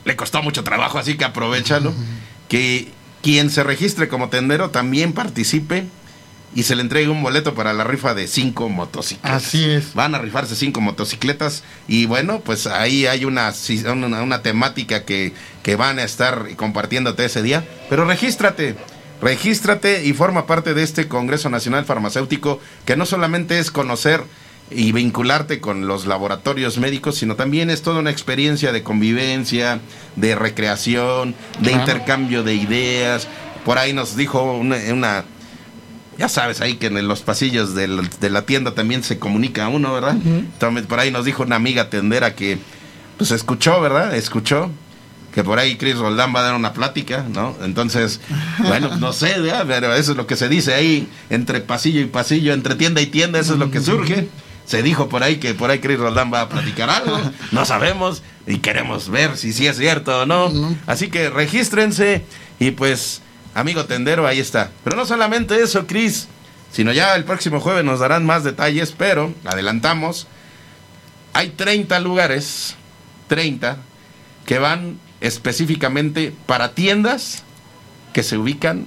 [0.04, 1.92] le costó mucho trabajo, así que aprovechalo,
[2.48, 2.90] que
[3.22, 5.84] quien se registre como tendero también participe
[6.54, 9.44] y se le entrega un boleto para la rifa de cinco motocicletas.
[9.44, 9.94] Así es.
[9.94, 13.52] Van a rifarse cinco motocicletas y bueno, pues ahí hay una,
[13.90, 17.64] una, una temática que, que van a estar compartiéndote ese día.
[17.88, 18.76] Pero regístrate,
[19.20, 24.22] regístrate y forma parte de este Congreso Nacional Farmacéutico que no solamente es conocer
[24.70, 29.80] y vincularte con los laboratorios médicos, sino también es toda una experiencia de convivencia,
[30.16, 33.28] de recreación, de intercambio de ideas.
[33.64, 35.24] Por ahí nos dijo una, una
[36.18, 37.88] ya sabes ahí que en los pasillos de
[38.30, 40.16] la, tienda también se comunica uno, ¿verdad?
[40.88, 42.58] por ahí nos dijo una amiga tendera que
[43.16, 44.14] pues escuchó, ¿verdad?
[44.14, 44.70] Escuchó
[45.32, 47.56] que por ahí Chris Roldán va a dar una plática, ¿no?
[47.62, 48.20] Entonces,
[48.58, 49.64] bueno, no sé, ¿verdad?
[49.66, 53.06] pero eso es lo que se dice ahí entre pasillo y pasillo, entre tienda y
[53.06, 54.28] tienda, eso es lo que surge.
[54.64, 57.18] Se dijo por ahí que por ahí Chris Roldán va a platicar algo,
[57.52, 60.52] no sabemos y queremos ver si sí es cierto o no.
[60.86, 62.24] Así que regístrense
[62.60, 63.22] y pues
[63.54, 64.70] amigo tendero, ahí está.
[64.84, 66.28] Pero no solamente eso, Cris,
[66.72, 70.26] sino ya el próximo jueves nos darán más detalles, pero adelantamos,
[71.32, 72.76] hay 30 lugares,
[73.28, 73.76] 30,
[74.46, 77.44] que van específicamente para tiendas
[78.12, 78.86] que se ubican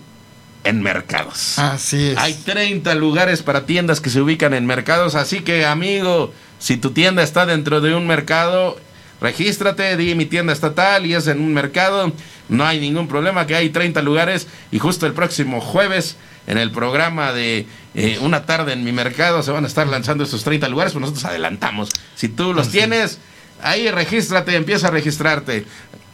[0.63, 1.57] en mercados.
[1.59, 2.17] Así es.
[2.17, 6.91] Hay 30 lugares para tiendas que se ubican en mercados, así que amigo, si tu
[6.91, 8.77] tienda está dentro de un mercado,
[9.21, 12.11] regístrate, di mi tienda estatal y es en un mercado
[12.49, 16.71] no hay ningún problema, que hay 30 lugares y justo el próximo jueves en el
[16.71, 20.67] programa de eh, Una tarde en mi mercado se van a estar lanzando esos 30
[20.69, 21.89] lugares, pues nosotros adelantamos.
[22.15, 23.19] Si tú los tienes,
[23.63, 25.65] ahí regístrate, empieza a registrarte.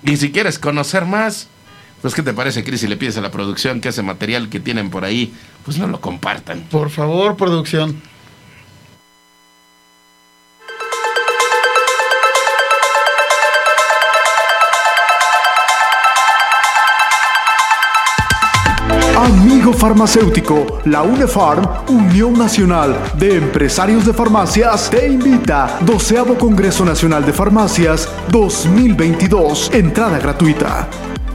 [0.03, 1.47] Y si quieres conocer más,
[2.01, 4.59] pues ¿qué te parece, Cris, si le pides a la producción que ese material que
[4.59, 5.33] tienen por ahí,
[5.65, 6.61] pues no lo compartan?
[6.69, 8.01] Por favor, producción.
[19.81, 25.79] Farmacéutico, la UNEFARM, Unión Nacional de Empresarios de Farmacias, te invita.
[25.81, 29.71] Doceavo Congreso Nacional de Farmacias 2022.
[29.73, 30.87] Entrada gratuita.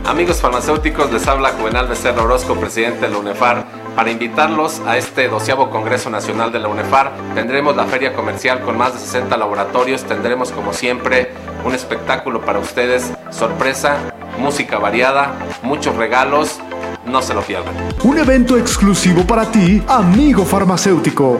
[0.04, 3.64] Amigos farmacéuticos, les habla Juvenal Becerra Orozco, presidente de la UNEFAR,
[3.96, 7.10] para invitarlos a este doceavo Congreso Nacional de la UNEFAR.
[7.34, 11.32] Tendremos la feria comercial con más de 60 laboratorios, tendremos como siempre
[11.64, 13.96] un espectáculo para ustedes, sorpresa,
[14.38, 15.32] música variada,
[15.62, 16.60] muchos regalos,
[17.06, 17.74] no se lo pierdan.
[18.04, 21.38] Un evento exclusivo para ti, amigo farmacéutico.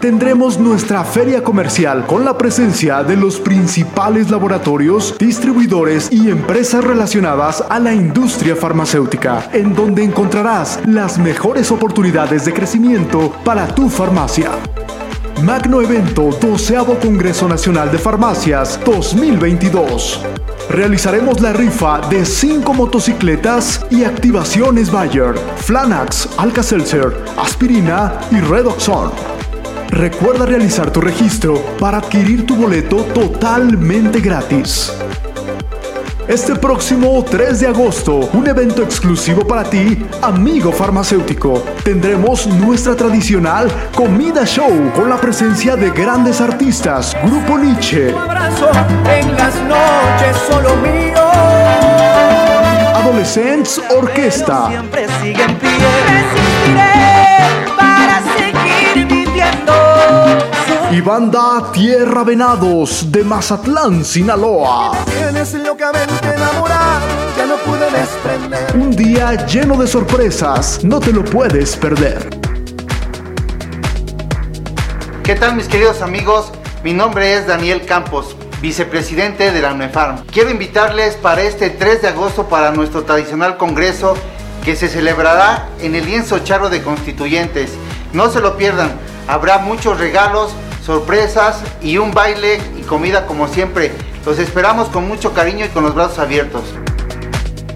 [0.00, 7.62] Tendremos nuestra feria comercial con la presencia de los principales laboratorios, distribuidores y empresas relacionadas
[7.68, 14.52] a la industria farmacéutica, en donde encontrarás las mejores oportunidades de crecimiento para tu farmacia.
[15.44, 20.24] Magno Evento 12 Congreso Nacional de Farmacias 2022.
[20.70, 29.10] Realizaremos la rifa de 5 motocicletas y activaciones Bayer, Flanax, Alka-Seltzer, Aspirina y Redoxon.
[29.88, 34.92] Recuerda realizar tu registro para adquirir tu boleto totalmente gratis.
[36.30, 41.60] Este próximo 3 de agosto, un evento exclusivo para ti, amigo farmacéutico.
[41.82, 48.14] Tendremos nuestra tradicional comida show con la presencia de grandes artistas, Grupo Nietzsche.
[48.16, 48.70] abrazo
[49.10, 51.18] en las noches solo mío.
[52.94, 54.68] Adolescents Orquesta.
[54.68, 55.68] Siempre sigue en pie.
[56.06, 57.10] Resistiré
[60.92, 64.90] Y banda Tierra Venados de Mazatlán, Sinaloa.
[65.16, 65.30] Ya
[67.46, 68.76] no pude desprender.
[68.76, 72.28] Un día lleno de sorpresas, no te lo puedes perder.
[75.22, 76.50] ¿Qué tal mis queridos amigos?
[76.82, 80.24] Mi nombre es Daniel Campos, vicepresidente de la UNEFARM.
[80.26, 84.16] Quiero invitarles para este 3 de agosto para nuestro tradicional congreso
[84.64, 87.70] que se celebrará en el lienzo charro de constituyentes.
[88.12, 88.90] No se lo pierdan,
[89.28, 90.52] habrá muchos regalos,
[90.90, 93.92] sorpresas y un baile y comida como siempre.
[94.26, 96.64] Los esperamos con mucho cariño y con los brazos abiertos.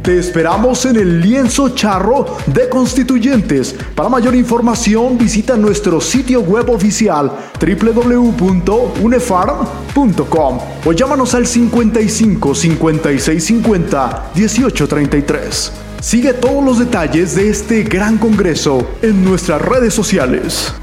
[0.02, 3.76] Te esperamos en el lienzo charro de constituyentes.
[3.94, 14.30] Para mayor información visita nuestro sitio web oficial www.unefarm.com o llámanos al 55 56 50
[14.34, 15.72] 18 33.
[16.00, 20.74] Sigue todos los detalles de este gran congreso en nuestras redes sociales.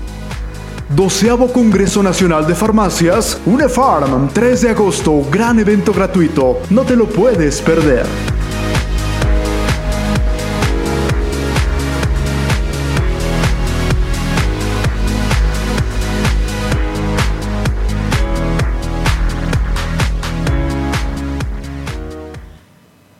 [0.95, 6.60] Doceavo Congreso Nacional de Farmacias, UNEFARM, 3 de agosto, gran evento gratuito.
[6.69, 8.06] No te lo puedes perder.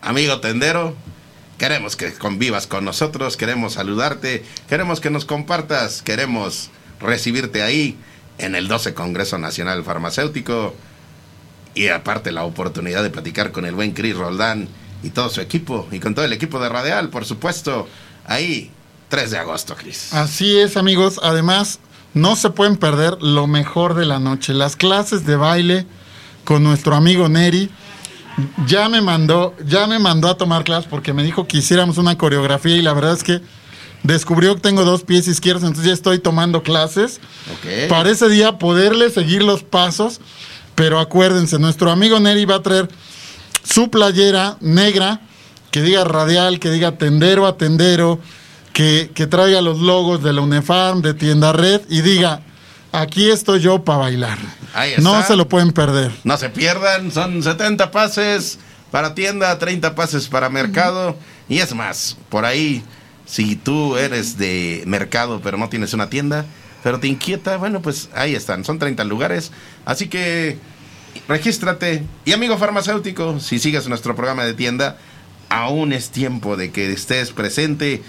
[0.02, 0.94] Amigo tendero,
[1.58, 6.70] queremos que convivas con nosotros, queremos saludarte, queremos que nos compartas, queremos
[7.02, 7.98] recibirte ahí
[8.38, 10.74] en el 12 Congreso Nacional Farmacéutico
[11.74, 14.68] y aparte la oportunidad de platicar con el buen Chris Roldán
[15.04, 17.88] y todo su equipo y con todo el equipo de Radial, por supuesto,
[18.26, 18.72] ahí
[19.10, 20.14] 3 de agosto, Chris.
[20.14, 21.20] Así es, amigos.
[21.24, 21.80] Además,
[22.14, 24.54] no se pueden perder lo mejor de la noche.
[24.54, 25.86] Las clases de baile
[26.44, 27.70] con nuestro amigo Neri.
[28.66, 32.18] Ya me mandó, ya me mandó a tomar clases porque me dijo que hiciéramos una
[32.18, 33.42] coreografía y la verdad es que
[34.04, 37.20] descubrió que tengo dos pies izquierdos, entonces ya estoy tomando clases.
[37.54, 37.90] Ok.
[37.90, 40.20] Para ese día poderle seguir los pasos.
[40.76, 42.90] Pero acuérdense, nuestro amigo Neri va a traer
[43.64, 45.22] su playera negra,
[45.70, 48.20] que diga radial, que diga tendero a tendero,
[48.74, 52.42] que, que traiga los logos de la UNEFARM, de Tienda Red, y diga,
[52.92, 54.38] aquí estoy yo para bailar.
[54.74, 55.02] Ahí está.
[55.02, 56.12] No se lo pueden perder.
[56.24, 58.58] No se pierdan, son 70 pases
[58.90, 61.16] para tienda, 30 pases para mercado.
[61.48, 62.84] Y es más, por ahí,
[63.32, 66.46] si tú eres de mercado pero no tienes una tienda,
[66.84, 69.54] pero te inquieta, bueno, pues ahí están, son 30 lugares.
[69.86, 70.58] Así que
[71.30, 72.04] regístrate.
[72.26, 74.98] Y amigo farmacéutico, si sigues nuestro programa de tienda,
[75.48, 78.04] aún es tiempo de que estés presente.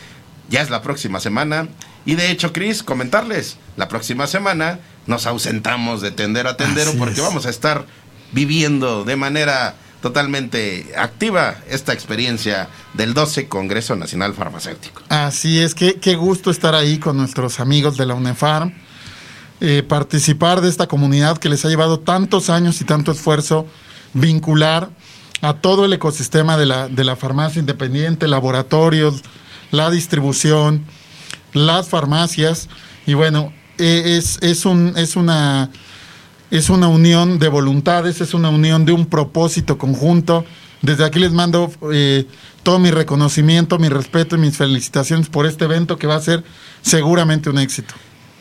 [0.49, 1.69] Ya es la próxima semana.
[2.05, 6.99] Y de hecho, Chris, comentarles, la próxima semana nos ausentamos de tender a tendero Así
[6.99, 7.23] porque es.
[7.23, 7.87] vamos a estar
[8.33, 15.01] viviendo de manera totalmente activa esta experiencia del 12 Congreso Nacional Farmacéutico.
[15.09, 18.75] Así es, que qué gusto estar ahí con nuestros amigos de la UNEFARM,
[19.61, 23.67] eh, participar de esta comunidad que les ha llevado tantos años y tanto esfuerzo,
[24.13, 24.91] vincular
[25.41, 29.23] a todo el ecosistema de la, de la farmacia independiente, laboratorios,
[29.71, 30.85] la distribución,
[31.53, 32.69] las farmacias,
[33.07, 35.71] y bueno, eh, es, es, un, es una
[36.53, 40.45] es una unión de voluntades, es una unión de un propósito conjunto
[40.83, 42.27] Desde aquí les mando eh,
[42.63, 46.45] todo mi reconocimiento, mi respeto y mis felicitaciones por este evento que va a ser
[46.83, 47.95] seguramente un éxito.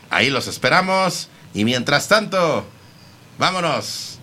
[0.10, 1.30] Ahí los esperamos.
[1.54, 2.66] Y mientras tanto,
[3.38, 4.20] vámonos.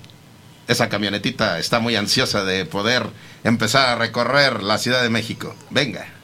[0.66, 3.06] Esa camionetita está muy ansiosa de poder
[3.42, 5.54] empezar a recorrer la Ciudad de México.
[5.70, 6.17] Venga.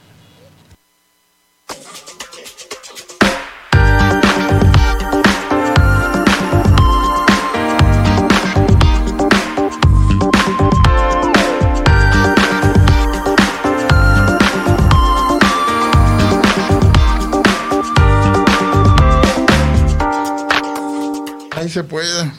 [21.65, 22.31] Ahí se puede.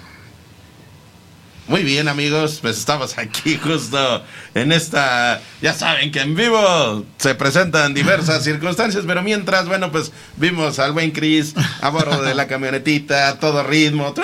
[1.67, 4.23] Muy bien amigos, pues estamos aquí justo
[4.55, 10.13] en esta, ya saben que en vivo se presentan diversas circunstancias, pero mientras, bueno, pues
[10.37, 14.15] vimos al buen Chris a bordo de la camionetita, a todo ritmo.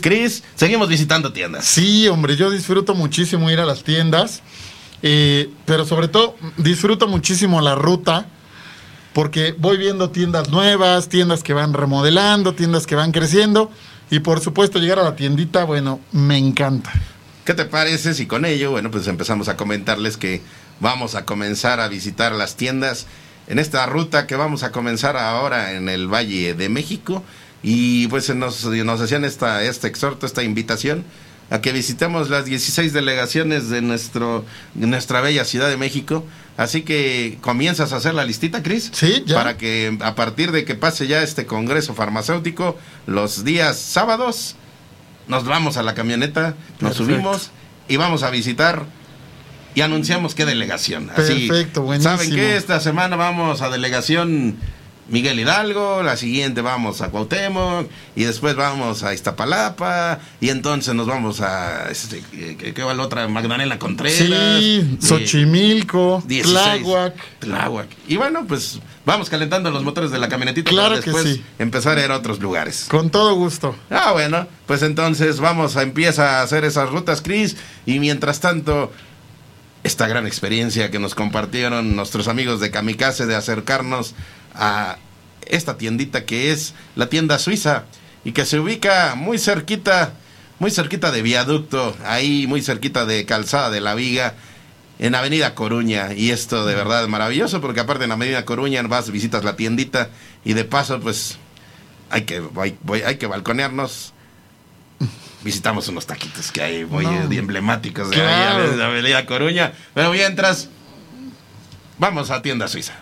[0.00, 1.66] Chris, seguimos visitando tiendas.
[1.66, 4.40] Sí, hombre, yo disfruto muchísimo ir a las tiendas,
[5.02, 8.28] eh, pero sobre todo disfruto muchísimo la ruta,
[9.14, 13.70] porque voy viendo tiendas nuevas, tiendas que van remodelando, tiendas que van creciendo,
[14.10, 16.92] y por supuesto llegar a la tiendita, bueno, me encanta.
[17.44, 20.42] ¿Qué te parece si con ello, bueno, pues empezamos a comentarles que
[20.80, 23.06] vamos a comenzar a visitar las tiendas
[23.46, 27.22] en esta ruta que vamos a comenzar ahora en el Valle de México?
[27.62, 31.04] Y pues nos, nos hacían esta, este exhorto, esta invitación
[31.50, 36.24] a que visitemos las 16 delegaciones de, nuestro, de nuestra bella Ciudad de México.
[36.56, 38.90] Así que comienzas a hacer la listita, Cris.
[38.92, 39.36] Sí, ya.
[39.36, 44.54] Para que a partir de que pase ya este congreso farmacéutico, los días sábados,
[45.26, 47.04] nos vamos a la camioneta, nos Perfecto.
[47.04, 47.50] subimos
[47.88, 48.84] y vamos a visitar
[49.74, 51.10] y anunciamos qué delegación.
[51.10, 52.16] Así, Perfecto, buenísimo.
[52.16, 52.56] ¿Saben qué?
[52.56, 54.56] Esta semana vamos a delegación
[55.08, 61.06] Miguel Hidalgo, la siguiente vamos a Cuauhtémoc y después vamos a Iztapalapa y entonces nos
[61.06, 63.28] vamos a este, ¿qué, va la otra?
[63.28, 64.16] Magdalena Contreras.
[64.16, 66.82] Sí, eh, Xochimilco, 16.
[66.82, 67.14] Tláhuac.
[67.40, 67.88] Tláhuac.
[68.08, 71.44] Y bueno, pues vamos calentando los motores de la camionetita Claro para que después sí.
[71.58, 72.86] empezar a ir a otros lugares.
[72.88, 73.76] Con todo gusto.
[73.90, 77.56] Ah, bueno, pues entonces vamos a empezar a hacer esas rutas, Chris.
[77.84, 78.90] Y mientras tanto,
[79.84, 84.14] esta gran experiencia que nos compartieron nuestros amigos de Kamikaze de acercarnos
[84.54, 84.96] a
[85.46, 87.84] esta tiendita que es la tienda suiza
[88.24, 90.12] y que se ubica muy cerquita,
[90.58, 94.34] muy cerquita de Viaducto, ahí muy cerquita de Calzada de la Viga.
[95.00, 99.10] En Avenida Coruña, y esto de verdad es maravilloso, porque aparte en Avenida Coruña vas,
[99.10, 100.08] visitas la tiendita,
[100.44, 101.36] y de paso, pues
[102.10, 104.12] hay que, hay, voy- hay que balconearnos.
[105.42, 107.22] Visitamos unos taquitos que hay muy No.
[107.30, 108.70] emblemáticos de, Claro.
[108.70, 109.72] ahí, de Avenida Coruña.
[109.94, 110.68] Pero mientras,
[111.98, 112.94] vamos a tienda suiza.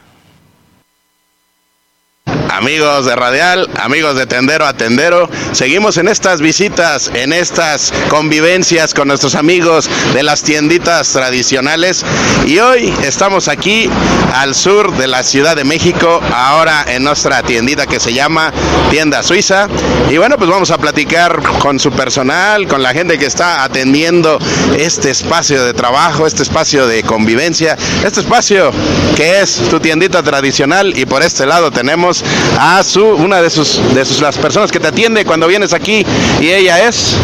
[2.53, 8.93] Amigos de Radial, amigos de Tendero a Tendero, seguimos en estas visitas, en estas convivencias
[8.93, 12.05] con nuestros amigos de las tienditas tradicionales.
[12.47, 13.88] Y hoy estamos aquí
[14.35, 18.53] al sur de la Ciudad de México, ahora en nuestra tiendita que se llama
[18.91, 19.67] Tienda Suiza.
[20.11, 24.38] Y bueno, pues vamos a platicar con su personal, con la gente que está atendiendo
[24.77, 28.73] este espacio de trabajo, este espacio de convivencia, este espacio
[29.17, 30.93] que es tu tiendita tradicional.
[30.99, 32.23] Y por este lado tenemos
[32.59, 36.05] a su una de sus de sus las personas que te atiende cuando vienes aquí
[36.41, 37.17] y ella es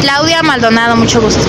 [0.00, 1.42] Claudia Maldonado, mucho gusto.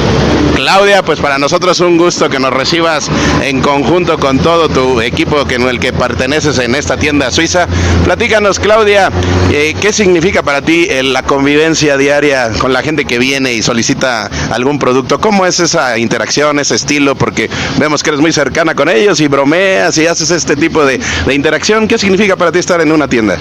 [0.55, 3.09] Claudia, pues para nosotros un gusto que nos recibas
[3.43, 7.67] en conjunto con todo tu equipo que en el que perteneces en esta tienda suiza.
[8.03, 9.11] Platícanos, Claudia,
[9.51, 13.61] eh, ¿qué significa para ti eh, la convivencia diaria con la gente que viene y
[13.61, 15.19] solicita algún producto?
[15.19, 17.15] ¿Cómo es esa interacción, ese estilo?
[17.15, 20.99] Porque vemos que eres muy cercana con ellos y bromeas y haces este tipo de,
[21.25, 21.87] de interacción.
[21.87, 23.37] ¿Qué significa para ti estar en una tienda?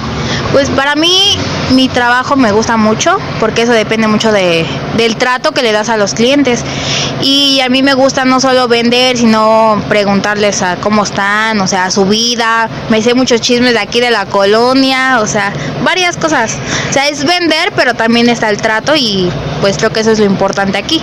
[0.52, 1.36] Pues para mí
[1.72, 4.64] mi trabajo me gusta mucho porque eso depende mucho de,
[4.96, 6.64] del trato que le das a los clientes.
[7.22, 11.90] Y a mí me gusta no solo vender, sino preguntarles a cómo están, o sea,
[11.90, 12.68] su vida.
[12.90, 16.56] Me sé muchos chismes de aquí de la colonia, o sea, varias cosas.
[16.90, 19.30] O sea, es vender, pero también está el trato y
[19.60, 21.02] pues creo que eso es lo importante aquí.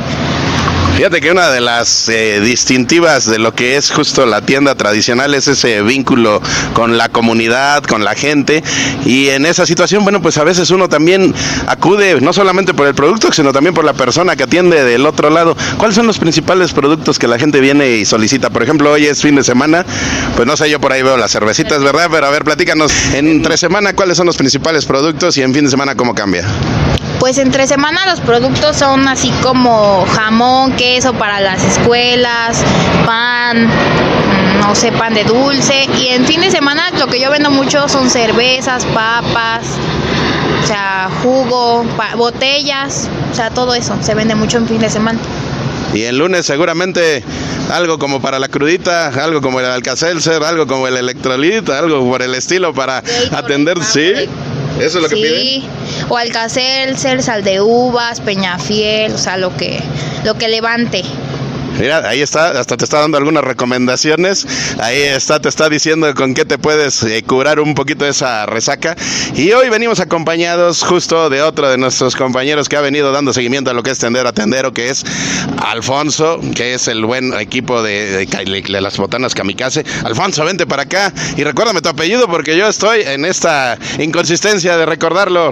[0.95, 5.33] Fíjate que una de las eh, distintivas de lo que es justo la tienda tradicional
[5.33, 6.39] es ese vínculo
[6.73, 8.63] con la comunidad, con la gente.
[9.03, 11.33] Y en esa situación, bueno, pues a veces uno también
[11.65, 15.31] acude no solamente por el producto, sino también por la persona que atiende del otro
[15.31, 15.57] lado.
[15.77, 18.51] ¿Cuáles son los principales productos que la gente viene y solicita?
[18.51, 19.85] Por ejemplo, hoy es fin de semana,
[20.35, 22.07] pues no sé, yo por ahí veo las cervecitas, ¿verdad?
[22.11, 25.71] Pero a ver, platícanos, entre semana, ¿cuáles son los principales productos y en fin de
[25.71, 26.45] semana cómo cambia?
[27.19, 32.57] Pues entre semana los productos son así como jamón, queso para las escuelas,
[33.05, 35.87] pan, mm, no sé, pan de dulce.
[35.97, 39.63] Y en fin de semana lo que yo vendo mucho son cervezas, papas,
[40.63, 44.89] o sea, jugo, pa- botellas, o sea, todo eso se vende mucho en fin de
[44.89, 45.19] semana.
[45.93, 47.23] Y el lunes seguramente
[47.71, 52.21] algo como para la crudita, algo como el Alcacelser, algo como el electrolit, algo por
[52.21, 53.01] el estilo para
[53.31, 54.11] atender, ¿sí?
[54.79, 55.39] Eso es lo que piden.
[55.39, 55.63] Sí,
[56.09, 59.79] o Alcacelser, sal de uvas, peñafiel, o sea, lo que,
[60.23, 61.03] lo que levante.
[61.79, 64.45] Mira, ahí está, hasta te está dando algunas recomendaciones.
[64.79, 68.95] Ahí está, te está diciendo con qué te puedes eh, curar un poquito esa resaca.
[69.35, 73.71] Y hoy venimos acompañados justo de otro de nuestros compañeros que ha venido dando seguimiento
[73.71, 75.03] a lo que es Tender a Tendero, que es
[75.65, 79.83] Alfonso, que es el buen equipo de, de- de las botanas Kamikaze.
[80.03, 84.85] Alfonso, vente para acá y recuérdame tu apellido porque yo estoy en esta inconsistencia de
[84.85, 85.51] recordarlo.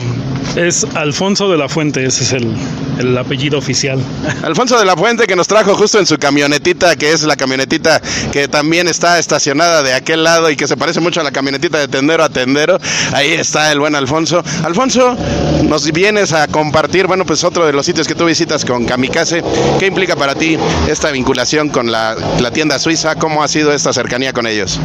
[0.55, 2.53] Es Alfonso de la Fuente, ese es el,
[2.99, 3.99] el apellido oficial.
[4.43, 8.01] Alfonso de la Fuente que nos trajo justo en su camionetita, que es la camionetita
[8.31, 11.79] que también está estacionada de aquel lado y que se parece mucho a la camionetita
[11.79, 12.77] de tendero a tendero.
[13.13, 14.43] Ahí está el buen Alfonso.
[14.63, 15.15] Alfonso,
[15.63, 19.43] nos vienes a compartir, bueno, pues otro de los sitios que tú visitas con Kamikaze.
[19.79, 20.57] ¿Qué implica para ti
[20.89, 23.15] esta vinculación con la, la tienda suiza?
[23.15, 24.79] ¿Cómo ha sido esta cercanía con ellos?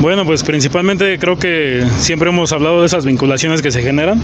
[0.00, 4.20] Bueno, pues principalmente creo que siempre hemos hablado de esas vinculaciones que se generan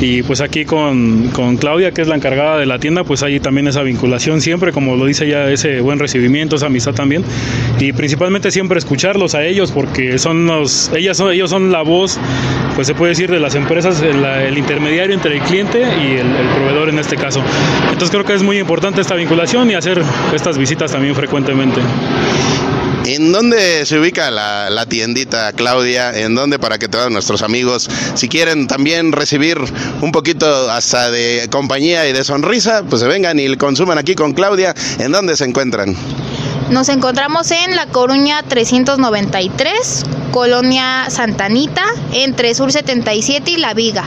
[0.00, 3.38] y pues aquí con, con Claudia, que es la encargada de la tienda, pues hay
[3.38, 7.24] también esa vinculación siempre, como lo dice ella, ese buen recibimiento, esa amistad también
[7.78, 12.18] y principalmente siempre escucharlos a ellos porque son los, ellas son, ellos son la voz,
[12.74, 16.26] pues se puede decir de las empresas, el, el intermediario entre el cliente y el,
[16.26, 17.40] el proveedor en este caso.
[17.84, 20.02] Entonces creo que es muy importante esta vinculación y hacer
[20.34, 21.80] estas visitas también frecuentemente.
[23.04, 26.16] ¿En dónde se ubica la, tiendita, Claudia?
[26.16, 29.58] ¿En dónde para que todos nuestros amigos, si quieren también recibir
[30.00, 34.32] un poquito hasta de compañía y de sonrisa, pues se vengan y consuman aquí con
[34.34, 34.74] Claudia?
[35.00, 35.96] ¿En dónde se encuentran?
[36.70, 44.04] Nos encontramos en La Coruña 393, Colonia Santanita, entre Sur 77 y La Viga.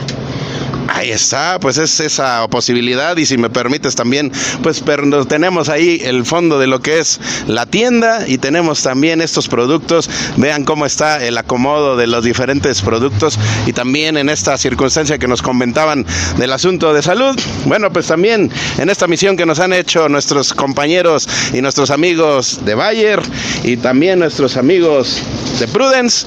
[0.88, 4.32] Ahí está, pues es esa posibilidad y si me permites también,
[4.62, 9.20] pues pero tenemos ahí el fondo de lo que es la tienda y tenemos también
[9.20, 10.08] estos productos.
[10.36, 15.28] Vean cómo está el acomodo de los diferentes productos y también en esta circunstancia que
[15.28, 16.06] nos comentaban
[16.38, 17.38] del asunto de salud.
[17.64, 22.60] Bueno, pues también en esta misión que nos han hecho nuestros compañeros y nuestros amigos
[22.64, 23.20] de Bayer
[23.64, 25.20] y también nuestros amigos
[25.58, 26.26] de Prudence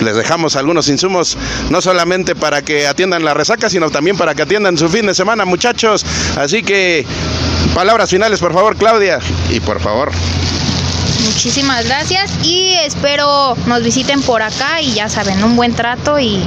[0.00, 1.36] les dejamos algunos insumos,
[1.70, 5.14] no solamente para que atiendan la resaca, sino también para que atiendan su fin de
[5.14, 6.04] semana, muchachos.
[6.36, 7.06] Así que,
[7.74, 9.18] palabras finales, por favor, Claudia.
[9.50, 10.10] Y por favor.
[11.24, 16.40] Muchísimas gracias y espero nos visiten por acá y ya saben, un buen trato y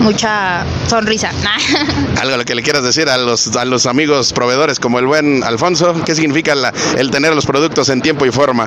[0.00, 1.30] mucha sonrisa.
[2.20, 5.42] Algo lo que le quieras decir a los, a los amigos proveedores como el buen
[5.42, 8.66] Alfonso, ¿qué significa la- el tener los productos en tiempo y forma?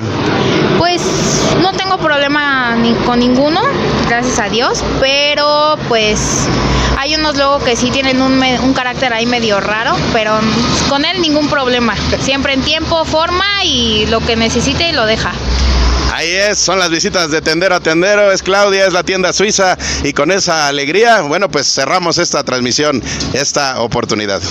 [0.82, 1.00] Pues
[1.62, 3.60] no tengo problema ni con ninguno,
[4.08, 6.48] gracias a Dios, pero pues
[6.98, 10.40] hay unos luego que sí tienen un, me- un carácter ahí medio raro, pero
[10.88, 11.94] con él ningún problema.
[12.20, 15.30] Siempre en tiempo, forma y lo que necesite lo deja.
[16.12, 19.78] Ahí es, son las visitas de tendero a tendero, es Claudia, es la tienda suiza
[20.02, 23.00] y con esa alegría, bueno, pues cerramos esta transmisión,
[23.34, 24.42] esta oportunidad.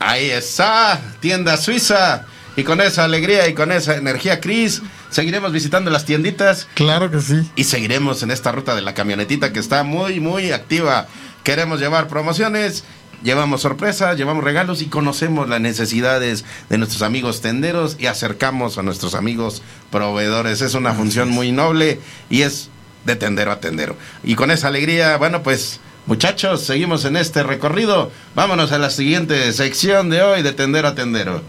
[0.00, 2.26] Ahí está, tienda suiza.
[2.56, 6.68] Y con esa alegría y con esa energía, Cris, seguiremos visitando las tienditas.
[6.74, 7.48] Claro que sí.
[7.56, 11.06] Y seguiremos en esta ruta de la camionetita que está muy, muy activa.
[11.44, 12.84] Queremos llevar promociones,
[13.22, 18.82] llevamos sorpresas, llevamos regalos y conocemos las necesidades de nuestros amigos tenderos y acercamos a
[18.82, 20.60] nuestros amigos proveedores.
[20.60, 22.68] Es una función muy noble y es
[23.04, 23.96] de tendero a tendero.
[24.22, 28.10] Y con esa alegría, bueno, pues muchachos, seguimos en este recorrido.
[28.34, 31.42] Vámonos a la siguiente sección de hoy de tendero a tendero.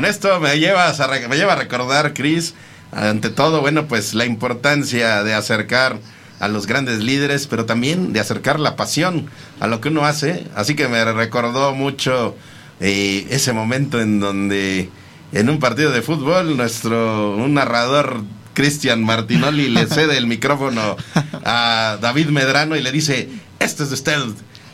[0.00, 2.54] Con esto me llevas a me lleva a recordar, Chris,
[2.90, 5.98] ante todo, bueno, pues la importancia de acercar
[6.38, 9.28] a los grandes líderes, pero también de acercar la pasión
[9.60, 10.46] a lo que uno hace.
[10.54, 12.34] Así que me recordó mucho
[12.80, 14.88] eh, ese momento en donde
[15.32, 18.22] en un partido de fútbol nuestro un narrador
[18.54, 20.96] Cristian Martinoli le cede el micrófono
[21.44, 23.28] a David Medrano y le dice,
[23.58, 24.18] esto es de usted,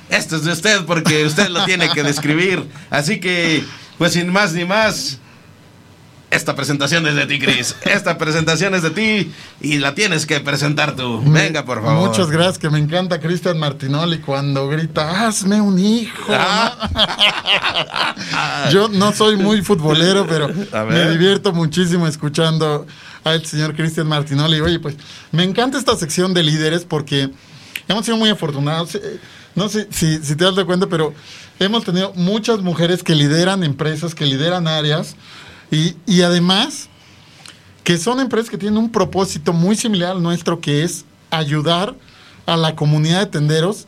[0.09, 2.62] esto es de usted porque usted lo tiene que describir.
[2.91, 3.64] Así que,
[3.99, 5.18] pues sin más ni más,
[6.28, 7.76] Esta presentación es de ti, Cris.
[7.84, 11.22] Esta presentación es de ti y la tienes que presentar tú.
[11.24, 12.09] Venga, por favor.
[12.09, 16.32] Muchas gracias, que me encanta Cristian Martinoli cuando grita, hazme un hijo.
[16.32, 18.16] Ah.
[18.72, 22.86] Yo no soy muy futbolero, pero me divierto muchísimo escuchando
[23.24, 24.61] al señor Cristian Martinoli.
[24.61, 24.97] Oye, pues
[25.32, 27.30] me encanta esta sección de líderes porque
[27.88, 28.94] hemos sido muy afortunados.
[28.97, 29.20] Eh,
[29.55, 31.14] No sé si, si te das de cuenta, pero
[31.59, 35.17] hemos tenido muchas mujeres que lideran empresas, que lideran áreas
[35.71, 36.89] y, y además
[37.85, 41.95] que son empresas que tienen un propósito muy similar al nuestro, que es ayudar
[42.45, 43.87] a la comunidad de tenderos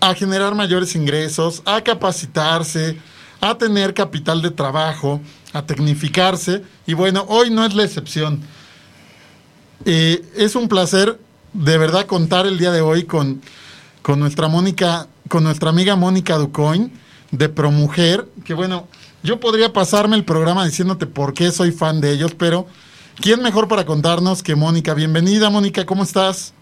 [0.00, 2.98] a generar mayores ingresos, a capacitarse,
[3.40, 5.20] a tener capital de trabajo,
[5.52, 6.62] a tecnificarse.
[6.86, 8.40] Y bueno, hoy no es la excepción.
[9.84, 11.18] Eh, es un placer
[11.52, 13.40] de verdad contar el día de hoy con,
[14.02, 16.92] con nuestra Mónica, con nuestra amiga Mónica Ducoin
[17.30, 18.86] de Promujer, que bueno,
[19.22, 22.66] yo podría pasarme el programa diciéndote por qué soy fan de ellos, pero
[23.18, 24.92] ¿quién mejor para contarnos que Mónica?
[24.92, 26.52] Bienvenida, Mónica, ¿cómo estás?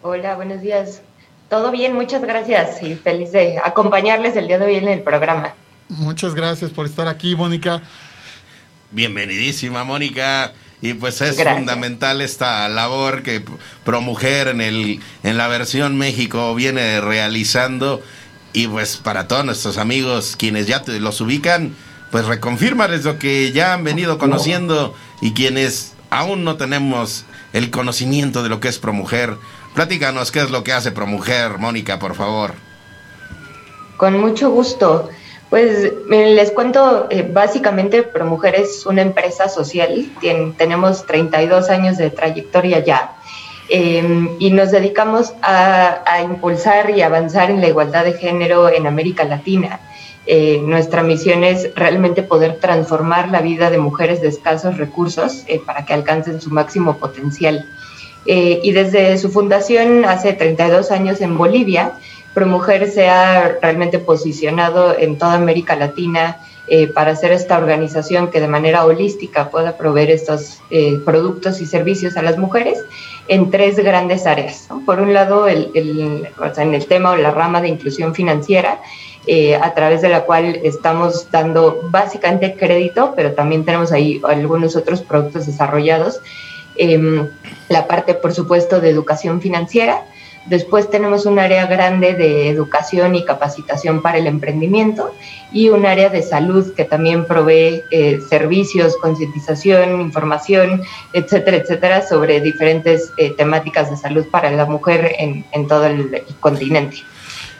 [0.00, 1.02] Hola, buenos días.
[1.50, 5.52] Todo bien, muchas gracias y feliz de acompañarles el día de hoy en el programa.
[5.90, 7.82] Muchas gracias por estar aquí, Mónica.
[8.90, 10.54] Bienvenidísima, Mónica.
[10.84, 11.56] Y pues es Gracias.
[11.56, 13.42] fundamental esta labor que
[13.86, 18.02] Promujer en, el, en la versión México viene realizando.
[18.52, 21.74] Y pues para todos nuestros amigos, quienes ya te- los ubican,
[22.10, 27.24] pues reconfirmarles lo que ya han venido conociendo y quienes aún no tenemos
[27.54, 29.36] el conocimiento de lo que es Promujer.
[29.74, 32.52] Platícanos qué es lo que hace Promujer, Mónica, por favor.
[33.96, 35.08] Con mucho gusto.
[35.54, 42.10] Pues les cuento, eh, básicamente ProMujer es una empresa social, tien- tenemos 32 años de
[42.10, 43.12] trayectoria ya
[43.68, 44.02] eh,
[44.40, 49.22] y nos dedicamos a, a impulsar y avanzar en la igualdad de género en América
[49.22, 49.78] Latina.
[50.26, 55.60] Eh, nuestra misión es realmente poder transformar la vida de mujeres de escasos recursos eh,
[55.64, 57.64] para que alcancen su máximo potencial.
[58.26, 61.92] Eh, y desde su fundación hace 32 años en Bolivia,
[62.34, 68.40] Promujer se ha realmente posicionado en toda América Latina eh, para ser esta organización que
[68.40, 72.78] de manera holística pueda proveer estos eh, productos y servicios a las mujeres
[73.28, 74.68] en tres grandes áreas.
[74.84, 78.80] Por un lado, el, en el tema o la rama de inclusión financiera,
[79.26, 84.76] eh, a través de la cual estamos dando básicamente crédito, pero también tenemos ahí algunos
[84.76, 86.20] otros productos desarrollados.
[86.76, 87.28] Em,
[87.68, 90.02] la parte, por supuesto, de educación financiera.
[90.46, 95.14] Después tenemos un área grande de educación y capacitación para el emprendimiento
[95.52, 100.82] y un área de salud que también provee eh, servicios, concientización, información,
[101.12, 106.14] etcétera, etcétera, sobre diferentes eh, temáticas de salud para la mujer en, en todo el,
[106.14, 106.98] el continente.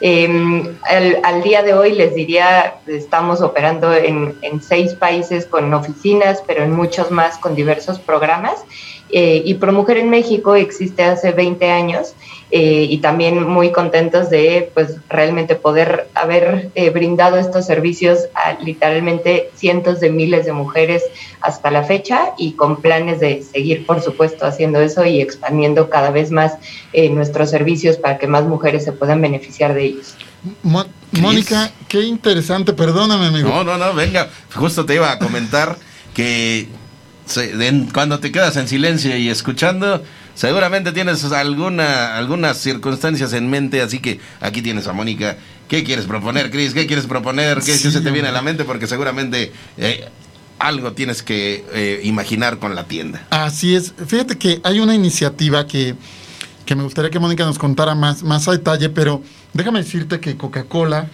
[0.01, 0.27] Eh,
[0.83, 6.43] al, al, día de hoy les diría, estamos operando en, en, seis países con oficinas,
[6.45, 8.65] pero en muchos más con diversos programas.
[9.11, 12.15] Eh, y ProMujer en México existe hace 20 años
[12.51, 18.53] eh, y también muy contentos de pues realmente poder haber eh, brindado estos servicios a
[18.63, 21.01] literalmente cientos de miles de mujeres
[21.41, 26.11] hasta la fecha y con planes de seguir por supuesto haciendo eso y expandiendo cada
[26.11, 26.53] vez más
[26.93, 30.15] eh, nuestros servicios para que más mujeres se puedan beneficiar de ellos.
[30.61, 30.85] Mo
[31.19, 33.49] Mónica, qué interesante, perdóname amigo.
[33.49, 35.77] No, no, no, venga, justo te iba a comentar
[36.13, 36.67] que
[37.37, 40.03] en, cuando te quedas en silencio y escuchando,
[40.33, 45.37] seguramente tienes alguna, algunas circunstancias en mente, así que aquí tienes a Mónica.
[45.67, 46.73] ¿Qué quieres proponer, Cris?
[46.73, 47.57] ¿Qué quieres proponer?
[47.57, 48.65] ¿Qué, sí, ¿qué se te viene a la mente?
[48.65, 50.07] Porque seguramente eh,
[50.59, 53.25] algo tienes que eh, imaginar con la tienda.
[53.31, 53.93] Así es.
[54.05, 55.95] Fíjate que hay una iniciativa que,
[56.65, 59.23] que me gustaría que Mónica nos contara más, más a detalle, pero
[59.53, 61.09] déjame decirte que Coca-Cola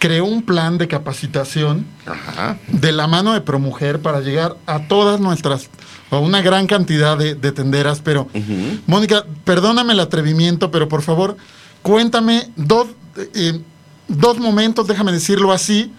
[0.00, 2.58] creó un plan de capacitación Ajá.
[2.68, 5.68] de la mano de Promujer para llegar a todas nuestras,
[6.10, 8.00] a una gran cantidad de, de tenderas.
[8.00, 8.80] Pero, uh -huh.
[8.86, 11.36] Mónica, perdóname el atrevimiento, pero por favor,
[11.82, 12.88] cuéntame dos,
[13.34, 13.60] eh,
[14.08, 15.92] dos momentos, déjame decirlo así.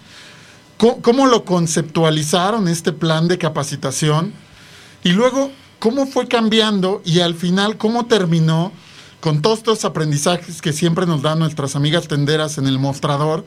[0.78, 4.34] ¿Cómo, ¿Cómo lo conceptualizaron este plan de capacitación?
[5.04, 7.04] Y luego, ¿cómo fue cambiando?
[7.06, 8.72] Y al final, ¿cómo terminó
[9.20, 13.46] con todos estos aprendizajes que siempre nos dan nuestras amigas tenderas en el mostrador?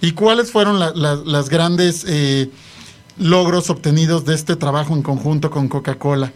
[0.00, 2.50] ¿Y cuáles fueron la, la, las grandes eh,
[3.18, 6.32] logros obtenidos de este trabajo en conjunto con Coca-Cola?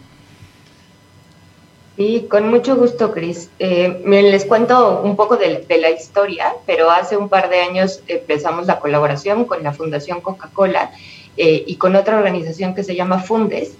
[1.97, 3.49] Sí, con mucho gusto, Cris.
[3.59, 8.65] Eh, les cuento un poco de, la historia, pero hace un par de años empezamos
[8.65, 10.91] la colaboración con la Fundación Coca-Cola
[11.37, 13.73] eh, y con otra organización que se llama Fundes.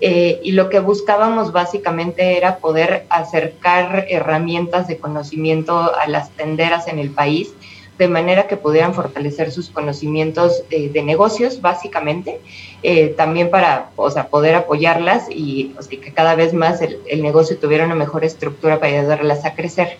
[0.00, 7.00] Y lo que buscábamos básicamente era poder acercar herramientas de conocimiento a las tenderas en
[7.00, 7.52] el país
[7.98, 12.40] de manera que pudieran fortalecer sus conocimientos eh, de negocios, básicamente,
[12.82, 17.58] eh, también para o sea, poder apoyarlas y que cada vez más el, el negocio
[17.58, 19.98] tuviera una mejor estructura para ayudarlas a crecer.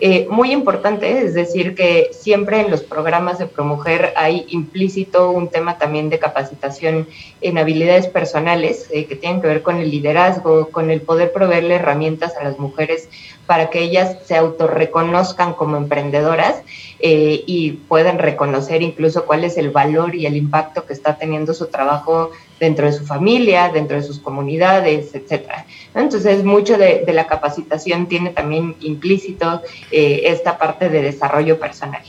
[0.00, 5.48] Eh, muy importante, es decir, que siempre en los programas de Promujer hay implícito un
[5.48, 7.06] tema también de capacitación
[7.40, 11.76] en habilidades personales eh, que tienen que ver con el liderazgo, con el poder proveerle
[11.76, 13.08] herramientas a las mujeres
[13.46, 16.62] para que ellas se autorreconozcan como emprendedoras
[16.98, 21.54] eh, y puedan reconocer incluso cuál es el valor y el impacto que está teniendo
[21.54, 25.66] su trabajo dentro de su familia, dentro de sus comunidades, etcétera.
[25.94, 32.02] Entonces, mucho de, la capacitación tiene también implícito eh, esta parte de desarrollo personal.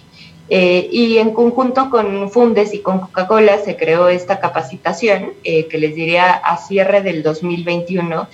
[0.47, 5.79] Eh, y en conjunto con Fundes y con Coca-Cola se creó esta capacitación eh, que
[5.79, 8.27] les diría a cierre del 2021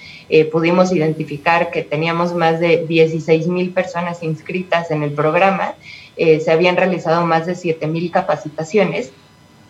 [0.49, 5.73] pudimos identificar que teníamos más de 16 mil personas inscritas en el programa,
[6.15, 9.11] se habían realizado más de 7 mil capacitaciones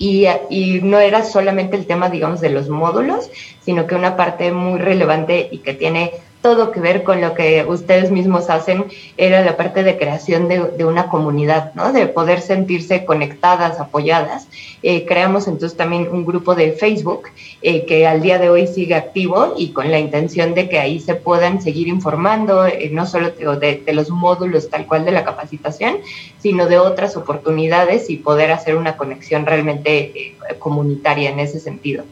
[0.01, 3.29] y, y, no era solamente el tema, digamos, de los módulos,
[3.63, 7.63] sino que una parte muy relevante y que tiene todo que ver con lo que
[7.67, 8.85] ustedes mismos hacen,
[9.17, 11.93] era la parte de creación de, una comunidad, ¿no?
[11.93, 14.47] De poder sentirse conectadas, apoyadas.
[14.81, 17.27] Eh, creamos entonces también un grupo de Facebook
[17.61, 20.99] eh, que al día de hoy sigue activo y con la intención de que ahí
[20.99, 25.23] se puedan seguir informando, eh, no solo de, de, los módulos tal cual de la
[25.23, 25.97] capacitación,
[26.39, 32.03] sino de otras oportunidades y poder hacer una conexión realmente comunitaria en ese sentido.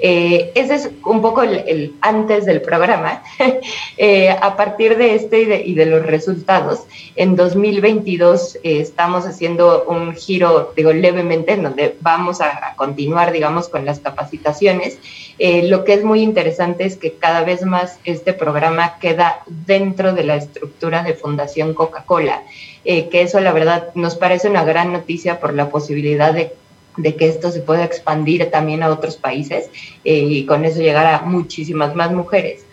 [0.00, 3.22] Eh, ese es un poco el, antes del programa.
[4.00, 6.84] Eh, a partir de este y de, los resultados,
[7.16, 13.68] en 2022 eh, estamos haciendo un giro, digo, levemente, en donde vamos a, continuar, digamos,
[13.68, 14.98] con las capacitaciones.
[15.38, 20.22] lo que es muy interesante es que cada vez más este programa queda dentro de
[20.22, 22.42] la estructura de Fundación Coca-Cola,
[22.84, 26.52] que eso la verdad nos parece una gran noticia por la posibilidad de
[26.98, 29.70] de que esto se pueda expandir también a otros países
[30.04, 32.64] eh, y con eso llegar a muchísimas más mujeres.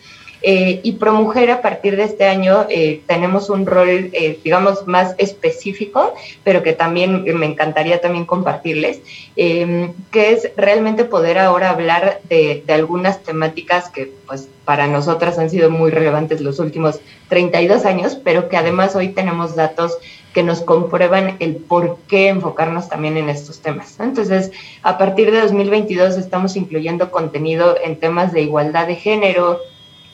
[0.48, 4.12] Eh, y ProMujer a partir de este año eh, tenemos un rol,
[4.44, 6.14] digamos, más específico,
[6.44, 9.02] pero que también me encantaría también compartirles,
[9.36, 15.50] que es realmente poder ahora hablar de, de, algunas temáticas que pues para nosotras han
[15.50, 17.00] sido muy relevantes los últimos
[17.30, 19.98] 32 años, pero que además hoy tenemos datos
[20.36, 23.98] que nos comprueban el por qué enfocarnos también en estos temas.
[24.02, 24.52] Entonces,
[24.84, 29.60] a partir de 2022 estamos incluyendo contenido en temas de igualdad de género,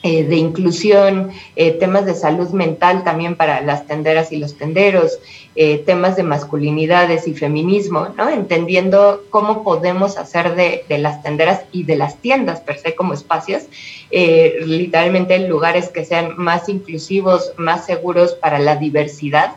[0.04, 5.20] eh, de inclusión, eh, temas de salud mental también para las tenderas y los tenderos,
[5.54, 8.28] eh, temas de masculinidades y feminismo, ¿no?
[8.28, 13.14] Entendiendo cómo podemos hacer de, de, las tenderas y de las tiendas per se como
[13.14, 13.62] espacios,
[14.10, 19.54] literalmente lugares que sean más inclusivos, más seguros para la diversidad,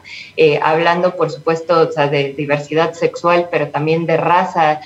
[0.62, 4.80] hablando por supuesto de diversidad sexual, pero también de raza,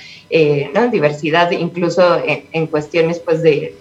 [0.74, 0.88] ¿no?
[0.88, 3.76] Diversidad incluso en, en cuestiones pues de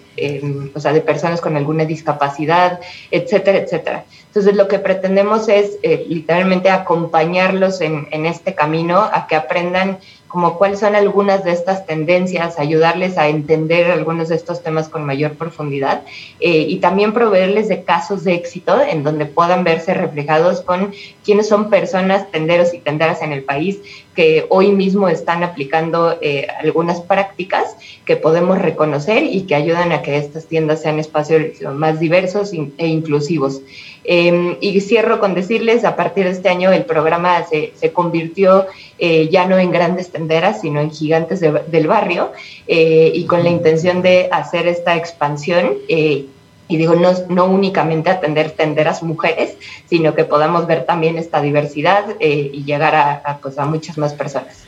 [0.73, 2.79] o sea, de personas con alguna discapacidad,
[3.11, 4.05] etcétera, etcétera.
[4.39, 9.97] Entonces, lo que pretendemos es eh, literalmente acompañarlos en, en, este camino a que aprendan
[10.29, 15.03] como cuáles son algunas de estas tendencias, ayudarles a entender algunos de estos temas con
[15.03, 16.03] mayor profundidad
[16.39, 20.93] eh, y también proveerles de casos de éxito en donde puedan verse reflejados con
[21.25, 23.79] quiénes son personas, tenderos y tenderas en el país
[24.15, 27.75] que hoy mismo están aplicando eh, algunas prácticas
[28.05, 32.87] que podemos reconocer y que ayudan a que estas tiendas sean espacios más diversos e
[32.87, 33.61] inclusivos.
[34.03, 38.65] Em, y cierro con decirles, a partir de este año el programa se, se convirtió
[38.97, 42.31] eh, ya no en grandes tenderas, sino en gigantes del barrio,
[42.67, 45.73] eh, y con la intención de hacer esta expansión.
[45.87, 46.25] Eh,
[46.67, 49.55] y digo, no, no únicamente atender tenderas mujeres,
[49.89, 54.65] sino que podamos ver también esta diversidad y llegar a, pues, a muchas más personas.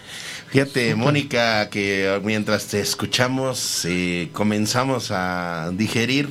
[0.47, 3.87] Fíjate, Mónica, que mientras te escuchamos,
[4.33, 6.29] comenzamos a digerir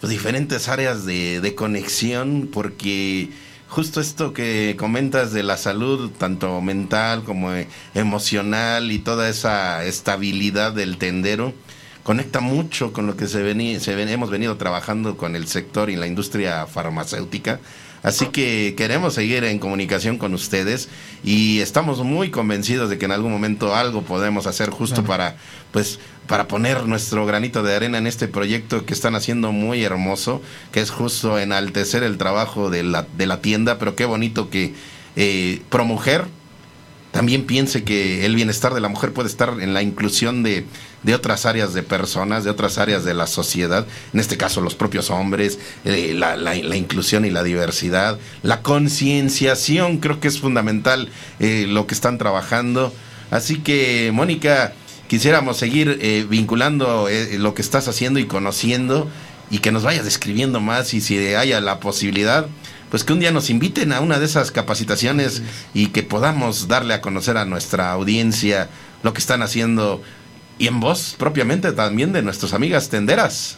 [0.00, 3.30] pues, diferentes áreas de, de conexión, porque
[3.68, 9.84] justo esto que comentas de la salud, tanto mental como e, emocional y toda esa
[9.84, 11.54] estabilidad del tendero,
[12.02, 15.90] conecta mucho con lo que se, vení, se ven, hemos venido trabajando con el sector
[15.90, 17.60] y la industria farmacéutica.
[18.02, 20.88] Así que queremos seguir en comunicación con ustedes
[21.22, 25.36] y estamos muy convencidos de que en algún momento algo podemos hacer justo para
[25.70, 30.40] pues para poner nuestro granito de arena en este proyecto que están haciendo muy hermoso,
[30.70, 34.72] que es justo enaltecer el trabajo de la, de la tienda, pero qué bonito que
[35.16, 36.26] eh, Promujer
[37.10, 40.64] también piense que el bienestar de la mujer puede estar en la inclusión de,
[41.02, 44.74] de otras áreas de personas, de otras áreas de la sociedad, en este caso los
[44.74, 50.40] propios hombres, eh, la, la- la inclusión y la diversidad, la concienciación, creo que es
[50.40, 52.92] fundamental eh, lo que están trabajando.
[53.30, 54.72] Así que, Mónica,
[55.08, 59.08] quisiéramos seguir eh, vinculando lo que estás haciendo y conociendo
[59.50, 62.46] y que nos vayas describiendo más y si haya la posibilidad,
[62.90, 65.42] pues que un día nos inviten a una de esas capacitaciones
[65.74, 68.68] y que podamos darle a conocer a nuestra audiencia
[69.02, 70.02] lo que están haciendo
[70.60, 73.56] y en voz propiamente también de nuestras amigas tenderas.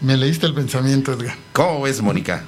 [0.00, 1.36] Me leíste el pensamiento, Edgar.
[1.52, 2.42] ¿Cómo ves, Mónica?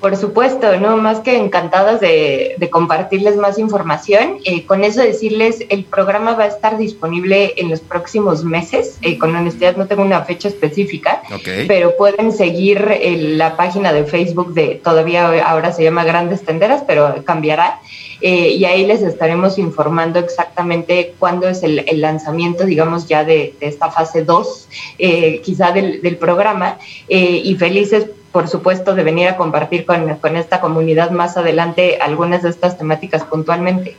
[0.00, 4.38] Por supuesto, no más que encantadas de, de compartirles más información.
[4.46, 8.96] Eh, con eso decirles, el programa va a estar disponible en los próximos meses.
[9.02, 11.48] Eh, con honestidad no tengo una fecha específica, Ok.
[11.68, 16.82] pero pueden seguir eh, la página de Facebook de, todavía ahora se llama Grandes Tenderas,
[16.86, 17.80] pero cambiará.
[18.20, 23.54] Eh, y ahí les estaremos informando exactamente cuándo es el, el lanzamiento, digamos, ya de,
[23.60, 24.68] de esta fase 2,
[24.98, 26.78] eh, quizá del, del programa.
[27.08, 31.98] Eh, y felices, por supuesto, de venir a compartir con, con esta comunidad más adelante
[32.00, 33.96] algunas de estas temáticas puntualmente.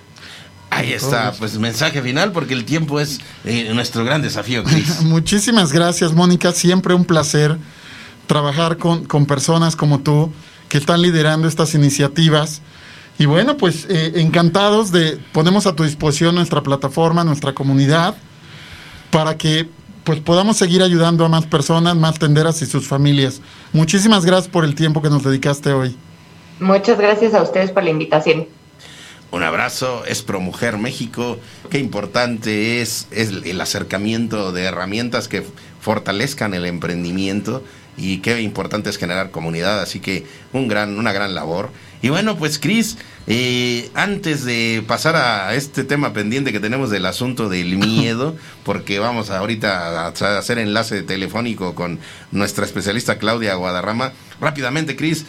[0.71, 5.01] Ahí está, pues mensaje final porque el tiempo es eh, nuestro gran desafío, Cris.
[5.03, 6.53] Muchísimas gracias, Mónica.
[6.53, 7.57] Siempre un placer
[8.25, 10.31] trabajar con, con personas como tú
[10.69, 12.61] que están liderando estas iniciativas.
[13.17, 18.15] Y bueno, pues eh, encantados de ponemos a tu disposición nuestra plataforma, nuestra comunidad,
[19.11, 19.67] para que
[20.03, 23.41] pues podamos seguir ayudando a más personas, más tenderas y sus familias.
[23.73, 25.95] Muchísimas gracias por el tiempo que nos dedicaste hoy.
[26.59, 28.47] Muchas gracias a ustedes por la invitación.
[29.31, 31.37] Un abrazo, es ProMujer México.
[31.69, 35.43] Qué importante es, es el acercamiento de herramientas que
[35.79, 37.63] fortalezcan el emprendimiento
[37.97, 39.81] y qué importante es generar comunidad.
[39.81, 41.69] Así que un gran, una gran labor.
[42.01, 47.05] Y bueno, pues Cris, eh, antes de pasar a este tema pendiente que tenemos del
[47.05, 51.99] asunto del miedo, porque vamos ahorita a hacer enlace telefónico con
[52.31, 55.25] nuestra especialista Claudia Guadarrama, rápidamente Cris,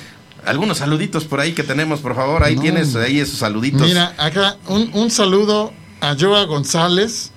[0.47, 2.63] algunos saluditos por ahí que tenemos, por favor, ahí No.
[2.63, 3.83] tienes ahí esos saluditos.
[3.83, 7.31] Mira, acá un, un saludo a Joa González,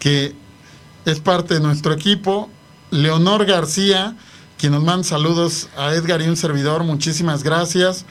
[0.00, 0.34] que
[1.06, 2.50] es parte de nuestro equipo.
[2.90, 4.16] Leonor García,
[4.62, 8.04] quien nos manda saludos a Edgar y un servidor, muchísimas gracias.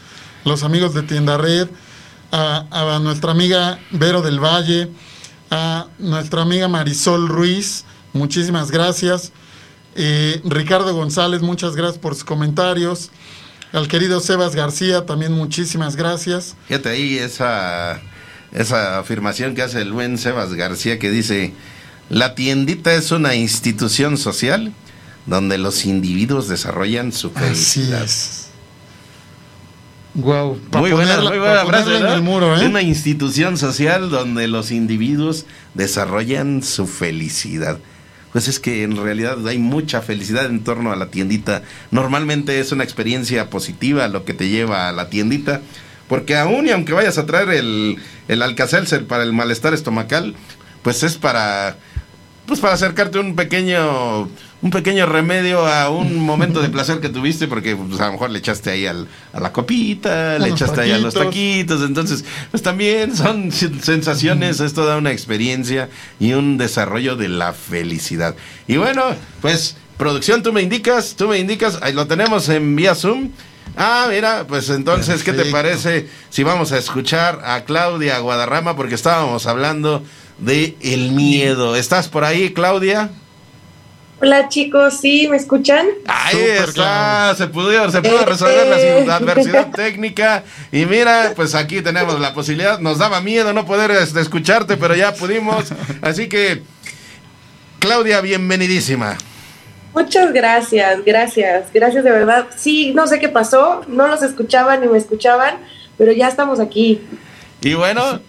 [0.44, 1.70] Los amigos de Tienda Red,
[2.30, 4.90] a, nuestra amiga Vero del Valle,
[5.50, 9.32] a nuestra amiga Marisol Ruiz, muchísimas gracias.
[9.96, 13.12] Eh, Ricardo González, muchas gracias por sus comentarios.
[13.72, 16.58] Al querido Sebas García, también muchísimas gracias.
[16.68, 18.02] Fíjate ahí esa,
[18.52, 21.54] esa afirmación que hace el buen Sebas García que dice,
[22.10, 24.74] la tiendita es una institución social
[25.26, 28.04] donde los individuos desarrollan su Así felicidad.
[28.04, 28.48] es.
[30.14, 30.60] Wow.
[30.74, 32.68] Muy buena, muy buena frase, en el muro, ¿eh?
[32.68, 37.80] Una institución social donde los individuos desarrollan su felicidad.
[38.34, 41.64] Pues es que en realidad hay mucha felicidad en torno a la tiendita.
[41.92, 45.62] Normalmente es una experiencia positiva lo que te lleva a la tiendita.
[46.08, 47.98] Porque aún y aunque vayas a traer el,
[48.28, 50.36] el Alka-Seltzer para el malestar estomacal,
[50.82, 51.78] pues es para
[52.46, 54.30] pues para acercarte un pequeño
[54.62, 58.30] un pequeño remedio a un momento de placer que tuviste porque pues, a lo mejor
[58.30, 61.82] le echaste ahí al, a la copita, le echaste ahí a los taquitos.
[61.82, 65.90] entonces pues también son sensaciones, es toda una experiencia
[66.20, 68.36] y un desarrollo de la felicidad.
[68.68, 69.04] Y bueno,
[69.42, 73.30] pues producción, tú me indicas, tú me indicas, ahí lo tenemos en vía Zoom.
[73.78, 78.76] Ah, mira, pues entonces, ¿qué te parece si vamos a escuchar a Claudia Guadarrama?
[78.76, 80.04] Porque estábamos hablando
[80.42, 81.76] de el miedo.
[81.76, 83.12] ¿Estás por ahí, Claudia?
[84.22, 85.28] Hola chicos, ¿sí?
[85.30, 85.88] ¿Me escuchan?
[86.06, 87.36] Ahí Súper, está, Claudia.
[87.36, 89.12] se pudo, se pudo Eh, resolver la eh.
[89.12, 90.44] adversidad técnica.
[90.72, 92.80] Y mira, pues aquí tenemos la posibilidad.
[92.80, 95.72] Nos daba miedo no poder este, escucharte, pero ya pudimos.
[96.02, 96.62] Así que,
[97.80, 99.18] Claudia, bienvenidísima.
[99.94, 102.48] Muchas gracias, gracias, gracias de verdad.
[102.56, 105.56] Sí, no sé qué pasó, no los escuchaban ni me escuchaban,
[105.98, 107.02] pero ya estamos aquí.
[107.62, 108.22] Y bueno,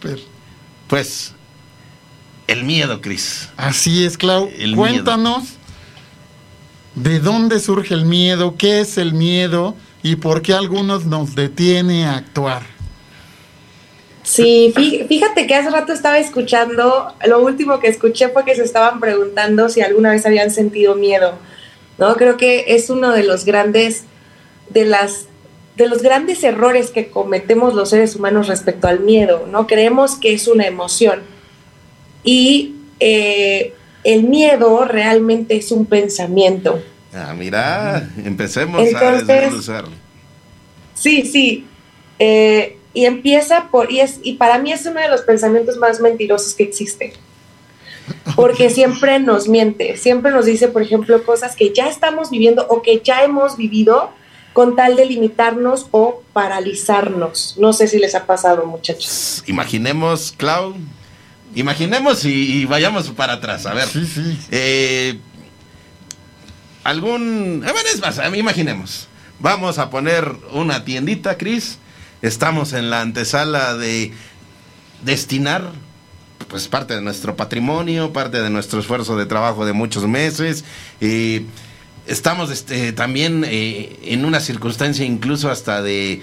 [0.88, 1.31] pues,
[2.46, 3.48] el miedo, Cris.
[3.56, 4.50] Así es, Clau.
[4.58, 5.44] El Cuéntanos
[6.94, 12.04] de dónde surge el miedo, qué es el miedo y por qué algunos nos detiene
[12.06, 12.62] a actuar.
[14.24, 18.62] Sí, fí- fíjate que hace rato estaba escuchando, lo último que escuché fue que se
[18.62, 21.34] estaban preguntando si alguna vez habían sentido miedo,
[21.98, 22.14] ¿no?
[22.14, 24.04] Creo que es uno de los grandes,
[24.70, 25.26] de las,
[25.76, 29.66] de los grandes errores que cometemos los seres humanos respecto al miedo, ¿no?
[29.66, 31.20] Creemos que es una emoción
[32.24, 36.82] y eh, el miedo realmente es un pensamiento.
[37.14, 39.84] Ah, mira, empecemos a desmenuzar.
[40.94, 41.66] Sí, sí.
[42.18, 46.00] Eh, Y empieza por, y, es, y para mí es uno de los pensamientos más
[46.00, 47.14] mentirosos que existe.
[48.36, 52.82] Porque siempre nos miente, siempre nos dice, por ejemplo, cosas que ya estamos viviendo o
[52.82, 54.10] que ya hemos vivido
[54.52, 57.56] con tal de limitarnos o paralizarnos.
[57.58, 59.42] No sé si les ha pasado, muchachos.
[59.46, 60.74] Imaginemos, Clau,
[61.54, 63.66] imaginemos y, y vayamos para atrás.
[63.66, 64.38] A ver, Sí, sí.
[64.50, 65.18] eh,
[66.84, 67.62] algún.
[67.66, 69.08] A ver, es más, imaginemos.
[69.38, 71.78] Vamos a poner una tiendita, Cris.
[72.22, 74.12] Estamos en la antesala de
[75.04, 75.72] destinar
[76.48, 80.64] pues parte de nuestro patrimonio, parte de nuestro esfuerzo de trabajo de muchos meses.
[81.00, 81.44] eh,
[82.06, 86.20] estamos este, también eh, en una circunstancia incluso hasta de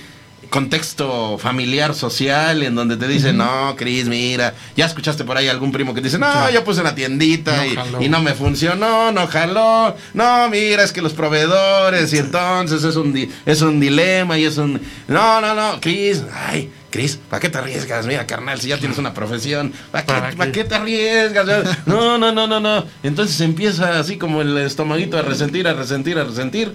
[0.49, 5.71] contexto familiar, social, en donde te dicen, no, Cris, mira, ya escuchaste por ahí algún
[5.71, 6.51] primo que dice, no, Claro.
[6.51, 11.01] yo puse una tiendita No y, no me funcionó, no jaló, no, mira, es que
[11.01, 15.53] los proveedores, y entonces es un, di- es un dilema y es un, no, no,
[15.53, 18.07] no, Cris, ay, Cris, ¿para qué te arriesgas?
[18.07, 20.63] Mira, carnal, si ya tienes una profesión, ¿para qué, ¿Para ¿para qué?
[20.63, 21.77] qué te arriesgas?
[21.85, 22.85] No, no, no, no, no.
[23.03, 26.73] Entonces empieza así como el estomaguito a resentir, a resentir, a resentir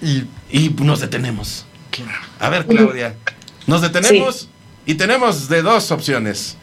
[0.00, 1.65] Y y nos detenemos.
[2.40, 3.14] A ver, Claudia,
[3.66, 4.48] nos detenemos
[4.84, 6.56] y tenemos de dos opciones.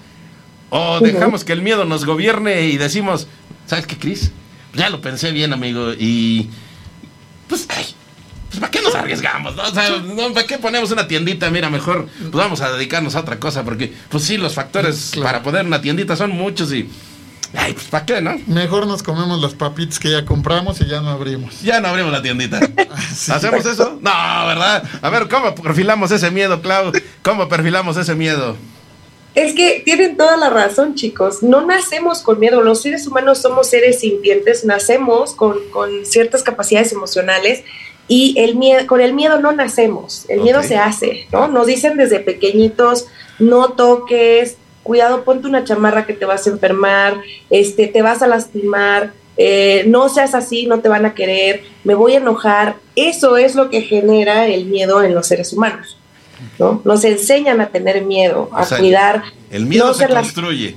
[0.69, 3.27] O dejamos que el miedo nos gobierne y decimos,
[3.67, 4.31] ¿sabes qué, Cris?
[4.73, 6.49] Ya lo pensé bien, amigo, y
[7.47, 7.85] pues, ay,
[8.49, 9.55] pues ¿para qué nos arriesgamos?
[9.55, 9.61] no?
[9.63, 11.49] O sea, no, ¿para qué ponemos una tiendita?
[11.51, 15.25] Mira, mejor pues vamos a dedicarnos a otra cosa, porque pues sí, los factores Claro.
[15.27, 16.89] para poner una tiendita son muchos y,
[17.55, 18.39] ay, pues ¿para qué, no?
[18.47, 21.61] mejor nos comemos las papitas que ya compramos y ya no abrimos.
[21.61, 22.59] Ya no abrimos la tiendita.
[22.89, 23.99] ¿Hacemos eso?
[24.01, 24.83] No, ¿verdad?
[25.01, 26.91] A ver, ¿cómo perfilamos ese miedo, Clau?
[27.21, 28.55] ¿Cómo perfilamos ese miedo?
[29.35, 31.41] Es que tienen toda la razón, chicos.
[31.41, 32.61] No nacemos con miedo.
[32.61, 37.63] Los seres humanos somos seres sintientes, nacemos con, con ciertas capacidades emocionales
[38.07, 40.25] y el miedo, con el miedo no nacemos.
[40.29, 41.47] El miedo se hace, ¿no?
[41.47, 43.07] Nos dicen desde pequeñitos,
[43.39, 47.15] no toques, cuidado, ponte una chamarra que te vas a enfermar,
[47.49, 51.95] este, te vas a lastimar, eh, no seas así, no te van a querer, me
[51.95, 52.75] voy a enojar.
[52.95, 55.97] Eso es lo que genera el miedo en los seres humanos.
[56.59, 56.81] ¿no?
[56.83, 59.23] Nos enseñan a tener miedo, a O sea, cuidar.
[59.49, 60.75] El miedo no se construye.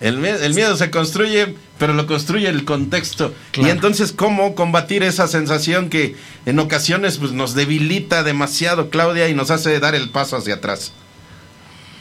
[0.00, 3.32] El, mie- el miedo se construye, pero lo construye el contexto.
[3.52, 3.68] Claro.
[3.68, 6.14] Y entonces, ¿cómo combatir esa sensación que
[6.46, 10.92] en ocasiones pues, nos debilita demasiado, Claudia, y nos hace dar el paso hacia atrás?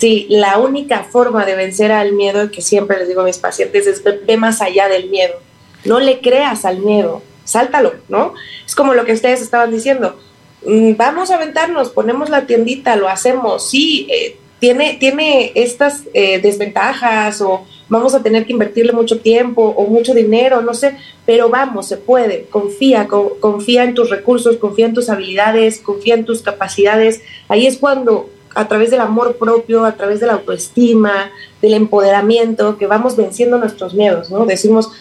[0.03, 3.87] Sí, la única forma de vencer al miedo, que siempre les digo a mis pacientes,
[3.87, 5.35] es ve, ve más allá del miedo.
[5.85, 8.33] No le creas al miedo, sáltalo, ¿no?
[8.65, 10.17] Es como lo que ustedes estaban diciendo.
[10.65, 13.69] Mm, Vamos a aventarnos, ponemos la tiendita, lo hacemos.
[13.69, 19.63] Sí, eh, tiene, tiene estas eh, desventajas o vamos a tener que invertirle mucho tiempo
[19.63, 22.43] o mucho dinero, no sé, pero vamos, se puede.
[22.49, 27.21] Confía, co- confía en tus recursos, confía en tus habilidades, confía en tus capacidades.
[27.47, 31.31] Ahí es cuando a través del amor propio, a través de la autoestima,
[31.61, 34.45] del empoderamiento, que vamos venciendo nuestros miedos, ¿no?
[34.45, 34.91] Decimos,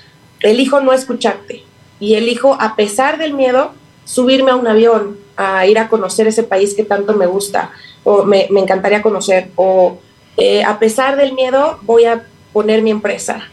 [0.40, 1.62] elijo no escucharte
[2.00, 3.72] y elijo, a pesar del miedo,
[4.05, 7.70] subirme a un avión, a ir a conocer ese país que tanto me gusta
[8.05, 9.98] o me, me encantaría conocer, o
[10.36, 13.44] eh, a pesar del miedo, voy a poner mi empresa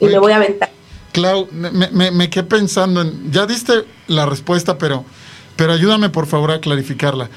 [0.00, 0.70] y Oye, me voy a aventar.
[1.12, 3.30] Clau, me, me- me quedé pensando en.
[3.32, 5.04] Ya diste la respuesta, pero,
[5.56, 7.28] pero ayúdame por favor a clarificarla.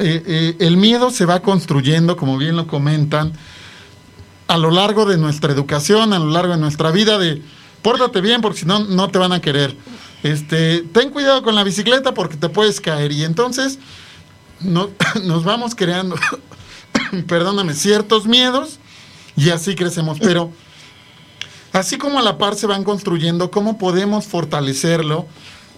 [0.00, 3.32] Eh, eh, el miedo se va construyendo, como bien lo comentan,
[4.48, 7.42] a lo largo de nuestra educación, a lo largo de nuestra vida, de
[7.82, 9.76] pórtate bien porque si no, no te van a querer.
[10.22, 13.12] Este, ten cuidado con la bicicleta porque te puedes caer.
[13.12, 13.78] Y entonces
[14.60, 14.90] no-
[15.24, 16.16] nos vamos creando,
[17.26, 18.78] perdóname, ciertos miedos
[19.36, 20.18] y así crecemos.
[20.20, 20.50] Pero
[21.72, 25.26] así como a la par se van construyendo, ¿cómo podemos fortalecerlo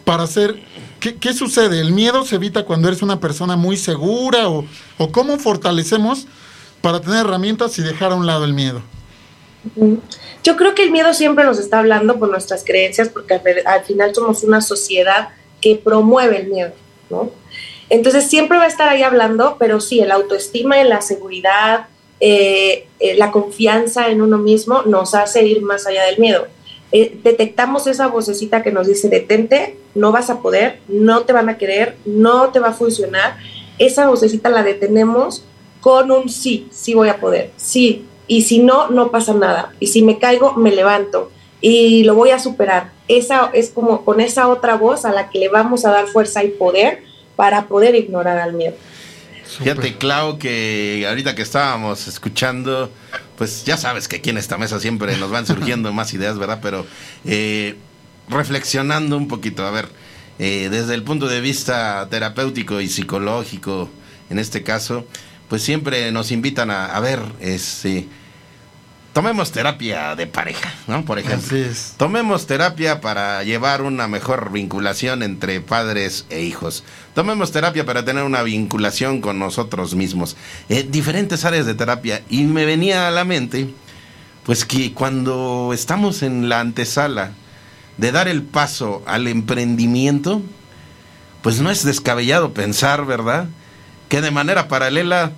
[0.04, 0.56] para hacer...
[1.00, 1.80] ¿Qué, sucede?
[1.80, 4.48] ¿El miedo se evita cuando eres una persona muy segura?
[4.48, 4.64] ¿O,
[4.98, 6.28] o cómo fortalecemos
[6.80, 8.82] para tener herramientas y dejar a un lado el miedo?
[10.44, 13.84] Yo creo que el miedo siempre nos está hablando por nuestras creencias, porque al, al
[13.84, 15.30] final somos una sociedad
[15.60, 16.72] que promueve el miedo,
[17.10, 17.30] ¿no?
[17.88, 21.86] Entonces siempre va a estar ahí hablando, pero sí, el autoestima y la seguridad,
[22.20, 26.46] eh, eh, la confianza en uno mismo nos hace ir más allá del miedo.
[26.92, 31.48] Eh, detectamos esa vocecita que nos dice, detente, no vas a poder, no te van
[31.48, 33.38] a querer, no te va a funcionar.
[33.78, 35.42] Esa vocecita la detenemos
[35.80, 39.74] con un sí, sí voy a poder, sí, y si no, no pasa nada.
[39.80, 41.30] Y si me caigo, me levanto
[41.60, 42.92] y lo voy a superar.
[43.08, 46.44] Esa es como con esa otra voz a la que le vamos a dar fuerza
[46.44, 47.02] y poder
[47.36, 48.74] para poder ignorar al miedo.
[49.58, 52.92] Fíjate, Clau, que ahorita que estábamos escuchando,
[53.36, 56.60] pues ya sabes que aquí en esta mesa siempre nos van surgiendo más ideas, ¿verdad?
[56.62, 56.86] Pero
[57.24, 57.76] eh,
[58.28, 59.88] reflexionando un poquito, a ver,
[60.38, 63.90] eh, desde el punto de vista terapéutico y psicológico,
[64.30, 65.06] en este caso,
[65.48, 68.08] pues siempre nos invitan a, a ver, este,
[69.12, 71.04] tomemos terapia de pareja, ¿no?
[71.04, 71.46] Por ejemplo.
[71.46, 71.94] Así es.
[71.96, 76.84] Tomemos terapia para llevar una mejor vinculación entre padres e hijos.
[77.14, 80.36] Tomemos terapia para tener una vinculación con nosotros mismos.
[80.68, 82.22] Eh, diferentes áreas de terapia.
[82.28, 83.68] Y me venía a la mente,
[84.44, 87.32] pues que cuando estamos en la antesala
[87.98, 90.42] de dar el paso al emprendimiento,
[91.42, 93.48] pues no es descabellado pensar, ¿verdad?
[94.08, 95.32] Que de manera paralela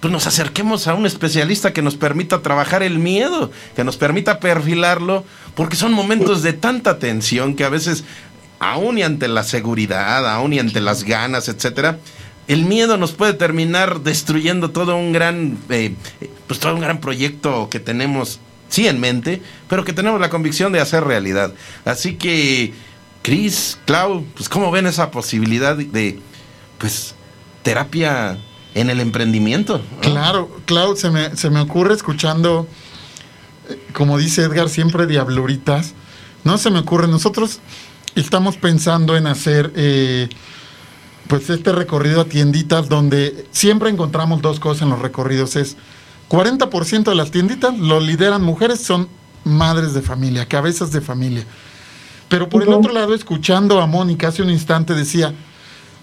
[0.00, 4.40] pues nos acerquemos a un especialista que nos permita trabajar el miedo, que nos permita
[4.40, 5.24] perfilarlo,
[5.54, 8.04] porque son momentos de tanta tensión que a veces,
[8.58, 11.98] aún y ante la seguridad, aún y ante las ganas, etcétera,
[12.48, 15.94] el miedo nos puede terminar destruyendo todo un gran, eh,
[16.46, 18.38] pues todo un gran proyecto que tenemos,
[18.68, 21.54] sí en mente, pero que tenemos la convicción de hacer realidad.
[21.84, 22.72] Así que,
[23.22, 26.20] Cris, Clau, pues cómo ven esa posibilidad de,
[26.78, 27.14] pues,
[27.62, 28.38] terapia
[28.76, 29.80] en el emprendimiento.
[30.02, 32.68] Claro, Clau, se me, se me ocurre escuchando,
[33.70, 35.94] eh, como dice Edgar, siempre diabluritas.
[36.44, 37.60] No se me ocurre, nosotros
[38.14, 40.28] estamos pensando en hacer eh,
[41.26, 45.56] pues este recorrido a tienditas donde siempre encontramos dos cosas en los recorridos.
[45.56, 45.78] Es
[46.28, 49.08] 40% de las tienditas lo lideran mujeres, son
[49.44, 51.46] madres de familia, cabezas de familia.
[52.28, 55.32] Pero por el otro lado, escuchando a Mónica hace un instante, decía,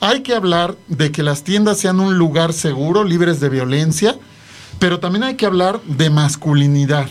[0.04, 4.18] hay que hablar de que las tiendas sean un lugar seguro, libres de violencia,
[4.78, 7.08] pero también hay que hablar de masculinidad.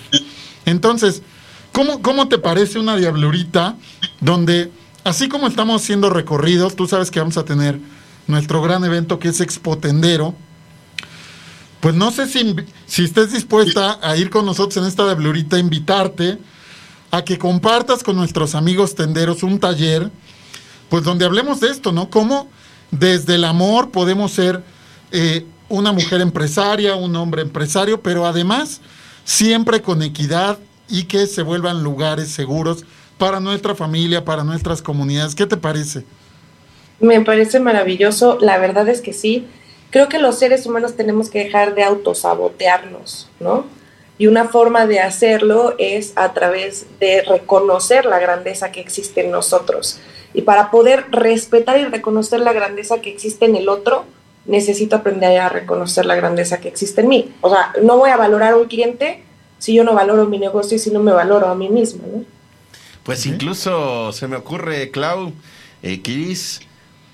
[0.66, 1.22] Entonces,
[1.72, 3.76] ¿cómo, cómo te parece una diablurita
[4.20, 4.70] donde,
[5.04, 7.78] así como estamos haciendo recorridos, tú sabes que vamos a tener
[8.26, 10.34] nuestro gran evento que es Expotendero,
[11.80, 16.36] pues no sé si, si estés dispuesta a ir con nosotros en esta diablurita, invitarte
[17.10, 20.10] a que compartas con nuestros amigos tenderos un taller,
[20.90, 22.10] pues donde hablemos de esto, ¿no?
[22.10, 22.50] Cómo
[22.92, 24.62] desde el amor podemos ser
[25.10, 28.80] eh, una mujer empresaria, un hombre empresario, pero además
[29.24, 32.84] siempre con equidad y que se vuelvan lugares seguros
[33.18, 35.34] para nuestra familia, para nuestras comunidades.
[35.34, 36.04] ¿Qué te parece?
[37.00, 39.46] Me parece maravilloso, la verdad es que sí.
[39.90, 43.66] Creo que los seres humanos tenemos que dejar de autosabotearnos, ¿no?
[44.18, 49.30] Y una forma de hacerlo es a través de reconocer la grandeza que existe en
[49.30, 49.98] nosotros.
[50.34, 54.04] Y para poder respetar y reconocer la grandeza que existe en el otro,
[54.46, 57.34] necesito aprender a reconocer la grandeza que existe en mí.
[57.40, 59.22] O sea, no voy a valorar a un cliente
[59.58, 62.24] si yo no valoro mi negocio y si no me valoro a mí mismo, ¿no?
[63.04, 65.32] Pues incluso se me ocurre, Clau,
[65.82, 66.60] eh, Cris,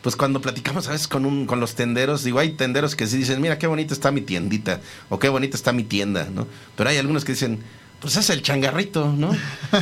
[0.03, 3.19] pues cuando platicamos a veces con, un, con los tenderos, digo, hay tenderos que sí
[3.19, 6.47] dicen, mira qué bonita está mi tiendita, o qué bonita está mi tienda, ¿no?
[6.77, 7.61] Pero hay algunos que dicen,
[8.01, 9.31] pues es el changarrito, ¿no?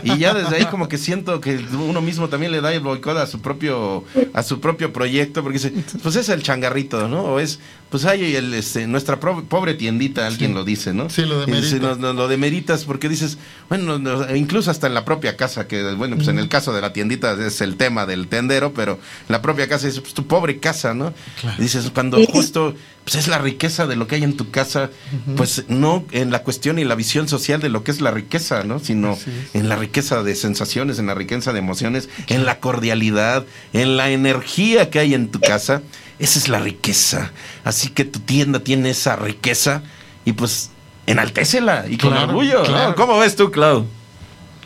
[0.03, 3.19] Y ya desde ahí como que siento que uno mismo también le da el boicot
[3.19, 7.25] a su propio a su propio proyecto porque dice, pues es el changarrito, ¿no?
[7.25, 7.61] O es
[7.91, 11.09] pues hay el este, nuestra pro- pobre tiendita, alguien lo dice, ¿no?
[11.09, 11.87] Sí, lo Y dice, demerita.
[11.89, 15.82] nos- nos lo demeritas porque dices, bueno, no, incluso hasta en la propia casa, que
[15.95, 19.41] bueno, pues en el caso de la tiendita es el tema del tendero, pero la
[19.41, 21.14] propia casa dices, pues tu pobre casa, ¿no?
[21.59, 22.74] Y dices, cuando justo
[23.05, 24.91] pues es la riqueza de lo que hay en tu casa,
[25.37, 28.64] pues no en la cuestión y la visión social de lo que es la riqueza,
[28.64, 28.80] ¿no?
[28.80, 29.16] Sino
[29.55, 34.11] en la riqueza de sensaciones, en la riqueza de emociones, en la cordialidad, en la
[34.11, 35.82] energía que hay en tu casa.
[36.19, 37.33] Esa es la riqueza.
[37.64, 39.83] Así que tu tienda tiene esa riqueza
[40.25, 40.71] y pues
[41.07, 42.59] enaltécela y con Claro, orgullo.
[42.61, 42.64] ¿no?
[42.64, 42.95] claro.
[42.97, 43.85] ¿Cómo ves tú, Clau?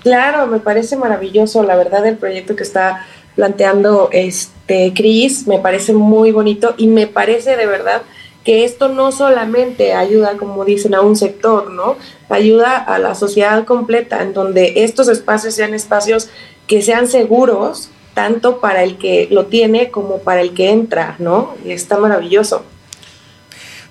[0.02, 5.92] Claro, me parece maravilloso, la verdad, el proyecto que está planteando este Cris, me parece
[5.92, 8.02] muy bonito y me parece de verdad
[8.44, 11.96] que esto no solamente ayuda, como dicen, a un sector, ¿no?
[12.30, 16.30] Ayuda a la sociedad completa, en donde estos espacios sean espacios
[16.66, 17.90] que sean seguros,
[18.20, 21.54] tanto para el que lo tiene como para el que entra, ¿no?
[21.64, 22.66] Y está maravilloso.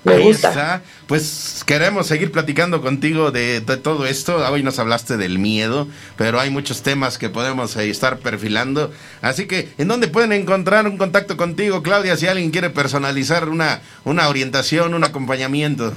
[0.03, 0.49] Me Ahí gusta.
[0.49, 0.82] está.
[1.07, 4.38] Pues queremos seguir platicando contigo de, de todo esto.
[4.51, 8.91] Hoy nos hablaste del miedo, pero hay muchos temas que podemos eh, estar perfilando.
[9.23, 13.82] Así que, ¿en dónde pueden encontrar un contacto contigo, Claudia, si alguien quiere personalizar una,
[14.05, 15.91] una orientación, un acompañamiento?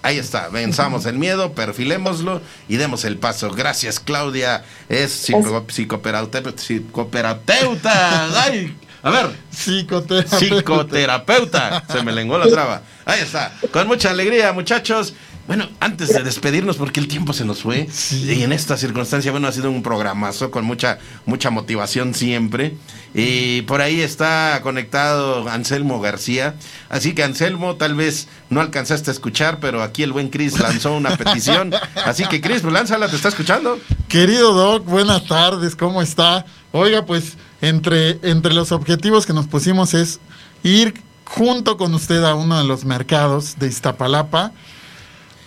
[0.02, 3.50] Ahí está, venzamos el miedo, perfilémoslo y demos el paso.
[3.50, 4.64] Gracias, Claudia.
[4.88, 6.52] Es psico- psicoterapeuta.
[6.59, 8.42] psicoterapeuta.
[8.44, 10.38] Ay, a ver, Psicoterapeuta.
[10.38, 11.84] psicoterapeuta.
[11.90, 12.82] Se me lenguó la traba.
[13.05, 13.52] Ahí está.
[13.72, 15.14] Con mucha alegría, muchachos.
[15.47, 19.47] Bueno, antes de despedirnos, porque el tiempo se nos fue, y en esta circunstancia, bueno,
[19.47, 22.76] ha sido un programazo con mucha, mucha motivación siempre.
[23.12, 26.55] Y por ahí está conectado Anselmo García.
[26.88, 30.95] Así que Anselmo, tal vez no alcanzaste a escuchar, pero aquí el buen Chris lanzó
[30.95, 31.74] una petición.
[32.07, 33.78] Así que Chris, pues lánzala, ¿te está escuchando?
[34.09, 36.47] Querido Doc, buenas tardes, ¿cómo está?
[36.72, 40.20] Oiga, pues entre, entre los objetivos que nos pusimos es
[40.62, 44.53] ir junto con usted a uno de los mercados de Iztapalapa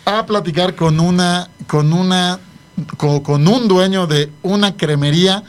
[0.08, 2.40] a platicar con una, con una,
[2.96, 5.44] co- con, un dueño de una cremería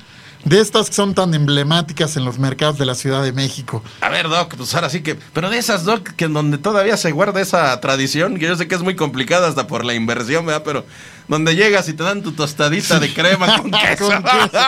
[0.44, 3.82] de estas que son tan emblemáticas en los mercados de la Ciudad de México.
[4.00, 5.14] A ver, Doc, pues ahora sí que.
[5.32, 8.66] Pero de esas, Doc, que en donde todavía se guarda esa tradición, que yo sé
[8.66, 10.62] que es muy complicada hasta por la inversión, ¿verdad?
[10.64, 10.84] Pero
[11.28, 14.06] donde llegas y te dan tu tostadita de crema con queso.
[14.06, 14.58] Con queso.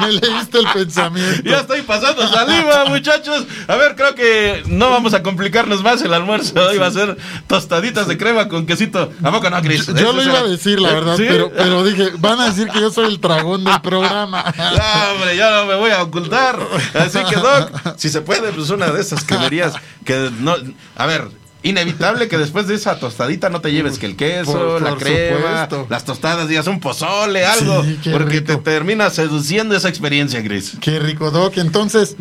[0.00, 1.42] Me leíste el pensamiento.
[1.48, 3.46] Ya estoy pasando saliva, muchachos.
[3.68, 6.54] A ver, creo que no vamos a complicarnos más el almuerzo.
[6.68, 7.16] Hoy va a ser
[7.46, 9.12] tostaditas de crema con quesito.
[9.22, 9.86] ¿A poco no, Cris?
[9.86, 10.94] Yo, yo lo iba a decir, la ¿Eh?
[10.94, 11.24] verdad, ¿Sí?
[11.28, 14.44] pero, pero dije, van a decir que yo soy el dragón del programa.
[14.58, 16.58] No, hombre, ya no me voy a ocultar.
[16.94, 20.56] Así que, Doc, si se puede, pues una de esas cremerías que no.
[20.96, 21.28] A ver.
[21.62, 24.98] Inevitable que después de esa tostadita no te lleves que el queso, Por- la por
[24.98, 25.36] crema,
[25.66, 25.86] supuesto.
[25.90, 27.82] las tostadas, digas un pozole, algo.
[27.84, 28.46] Sí, porque rico.
[28.46, 30.74] te termina seduciendo esa experiencia, Gris.
[30.80, 31.56] Qué rico, Doc.
[31.58, 32.16] Entonces,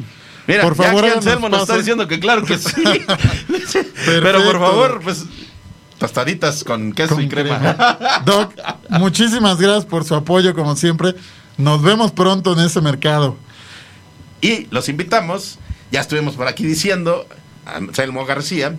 [0.48, 2.72] Mira, por favor, ya aquí háganos Anselmo nos está diciendo que claro que sí.
[4.06, 5.26] Pero por favor, pues
[6.00, 7.60] tostaditas con queso Con y crema.
[7.60, 8.22] crema.
[8.26, 8.54] Doc,
[8.90, 11.14] muchísimas gracias por su apoyo, como siempre.
[11.58, 13.38] Nos vemos pronto en ese mercado.
[14.42, 15.58] Y los invitamos,
[15.92, 17.28] ya estuvimos por aquí diciendo,
[17.66, 18.76] Anselmo García,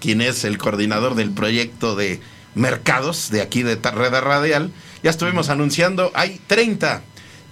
[0.00, 2.20] quien es el coordinador del proyecto de
[2.54, 4.70] mercados de aquí de Red Radial,
[5.02, 7.02] ya estuvimos anunciando, hay 30,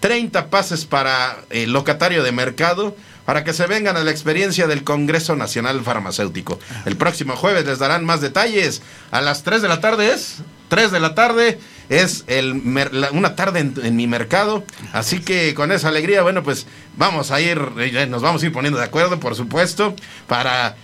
[0.00, 4.84] 30 pases para el locatario de mercado para que se vengan a la experiencia del
[4.84, 6.58] Congreso Nacional Farmacéutico.
[6.84, 8.82] El próximo jueves les darán más detalles.
[9.10, 13.10] A las 3 de la tarde es, 3 de la tarde es el mer- la-
[13.12, 14.62] una tarde en, en mi mercado.
[14.92, 16.66] Así que con esa alegría, bueno, pues
[16.98, 19.94] vamos a ir, eh, nos vamos a ir poniendo de acuerdo, por supuesto,
[20.28, 20.76] para,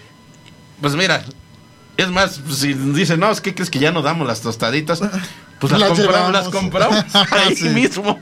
[0.81, 1.23] pues mira,
[2.01, 5.01] es más, si dicen, no, es que crees que ya no damos las tostaditas,
[5.59, 7.69] pues las, Las compramos, las compramos ahí Sí.
[7.69, 8.19] mismo.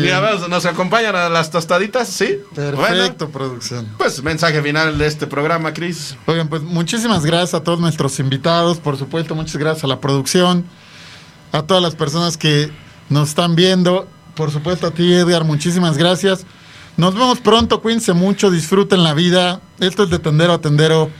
[0.00, 2.38] Mira, vamos, nos acompañan a las tostaditas, ¿sí?
[2.54, 3.88] Bueno, Perfecto, producción.
[3.98, 6.16] pues mensaje final de este programa, Cris.
[6.26, 10.64] Oigan, pues muchísimas gracias a todos nuestros invitados, por supuesto, muchas gracias a la producción,
[11.52, 12.70] a todas las personas que
[13.08, 16.44] nos están viendo, por supuesto a ti, Edgar, muchísimas gracias.
[16.96, 19.60] Nos vemos pronto, cuídense mucho, disfruten la vida.
[19.80, 21.10] Esto es de Tendero a Tendero.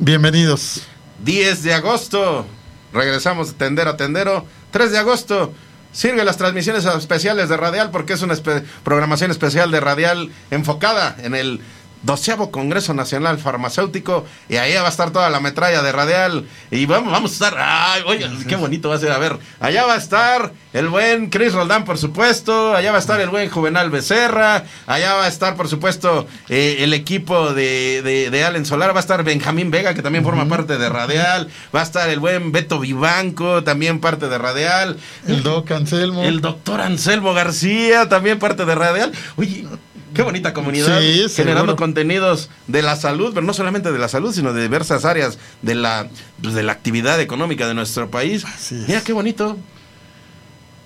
[0.00, 0.82] Bienvenidos.
[1.24, 2.46] 10 de agosto,
[2.92, 4.46] regresamos de tendero a tendero.
[4.70, 5.52] 3 de agosto,
[5.90, 8.36] sirve las transmisiones especiales de Radial porque es una
[8.84, 11.60] programación especial de Radial enfocada en el
[12.02, 16.86] doceavo Congreso Nacional Farmacéutico y ahí va a estar toda la metralla de Radial y
[16.86, 19.94] vamos, vamos a estar, ay, oye, qué bonito va a ser, a ver, allá va
[19.94, 23.90] a estar el buen Chris Roldán, por supuesto, allá va a estar el buen Juvenal
[23.90, 28.92] Becerra, allá va a estar, por supuesto, eh, el equipo de, de, de Allen Solar,
[28.92, 32.20] va a estar Benjamín Vega, que también forma parte de Radial, va a estar el
[32.20, 36.22] buen Beto Vivanco, también parte de Radial, El Doc Anselmo.
[36.22, 39.12] el doctor Anselmo García, también parte de Radial.
[39.36, 39.66] Oye,
[40.14, 41.00] qué bonita comunidad.
[41.00, 45.04] Sí, generando contenidos de la salud, pero no solamente de la salud, sino de diversas
[45.04, 46.08] áreas de la,
[46.42, 48.44] pues, de la actividad económica de nuestro país.
[48.70, 49.56] Mira qué bonito.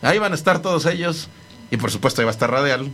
[0.03, 1.29] Ahí van a estar todos ellos.
[1.71, 2.91] Y por supuesto ahí va a estar Radial.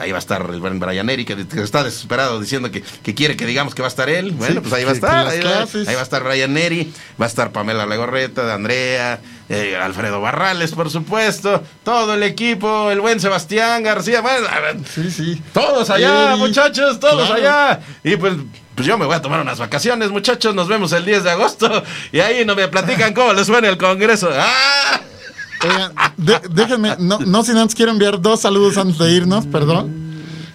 [0.00, 3.36] Ahí va a estar el buen Brian Eri, que, está desesperado diciendo que, que quiere
[3.36, 4.32] que digamos que va a estar él.
[4.32, 5.26] Bueno, Sí, pues ahí va a estar.
[5.26, 9.20] Ahí va, ahí va a estar Brian Eri, va a estar Pamela Legorreta, de Andrea,
[9.50, 14.22] eh, Alfredo Barrales, por supuesto, todo el equipo, el buen Sebastián García.
[14.22, 14.48] Bueno,
[14.94, 15.42] Sí, sí.
[15.52, 17.34] todos allá, Eri, muchachos, todos claro.
[17.34, 17.80] allá.
[18.02, 18.34] Y pues,
[18.74, 20.54] pues yo me voy a tomar unas vacaciones, muchachos.
[20.54, 21.82] Nos vemos el 10 de agosto.
[22.12, 24.30] Y ahí no me platican cómo les suena el congreso.
[24.32, 25.00] ¡Ah!
[26.16, 29.92] De- déjenme, no, no sin antes quiero enviar dos saludos antes de irnos, perdón.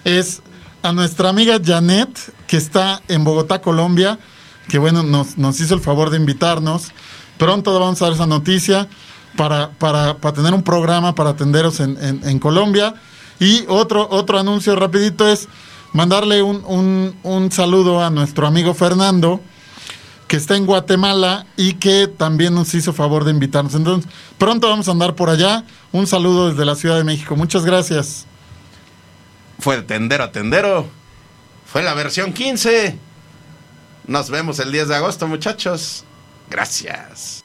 [0.03, 0.41] Es
[0.83, 2.09] a nuestra amiga Janet,
[2.47, 4.19] que está en Bogotá, Colombia,
[4.67, 6.91] que bueno, nos, nos hizo el favor de invitarnos.
[7.37, 8.87] Pronto vamos a dar esa noticia
[9.35, 12.95] para, para, para tener un programa para atenderos en, Colombia.
[13.39, 15.47] Y otro, otro anuncio rapidito es
[15.93, 19.41] mandarle un- un saludo a nuestro amigo Fernando,
[20.27, 23.75] que está en Guatemala y que también nos hizo favor de invitarnos.
[23.75, 25.63] Entonces, pronto vamos a andar por allá.
[25.91, 27.35] Un saludo desde la Ciudad de México.
[27.35, 28.25] Muchas gracias.
[29.59, 30.87] Fue de tendero a tendero.
[31.65, 32.97] Fue la versión 15.
[34.07, 36.03] Nos vemos el 10 de agosto, muchachos.
[36.49, 37.44] Gracias.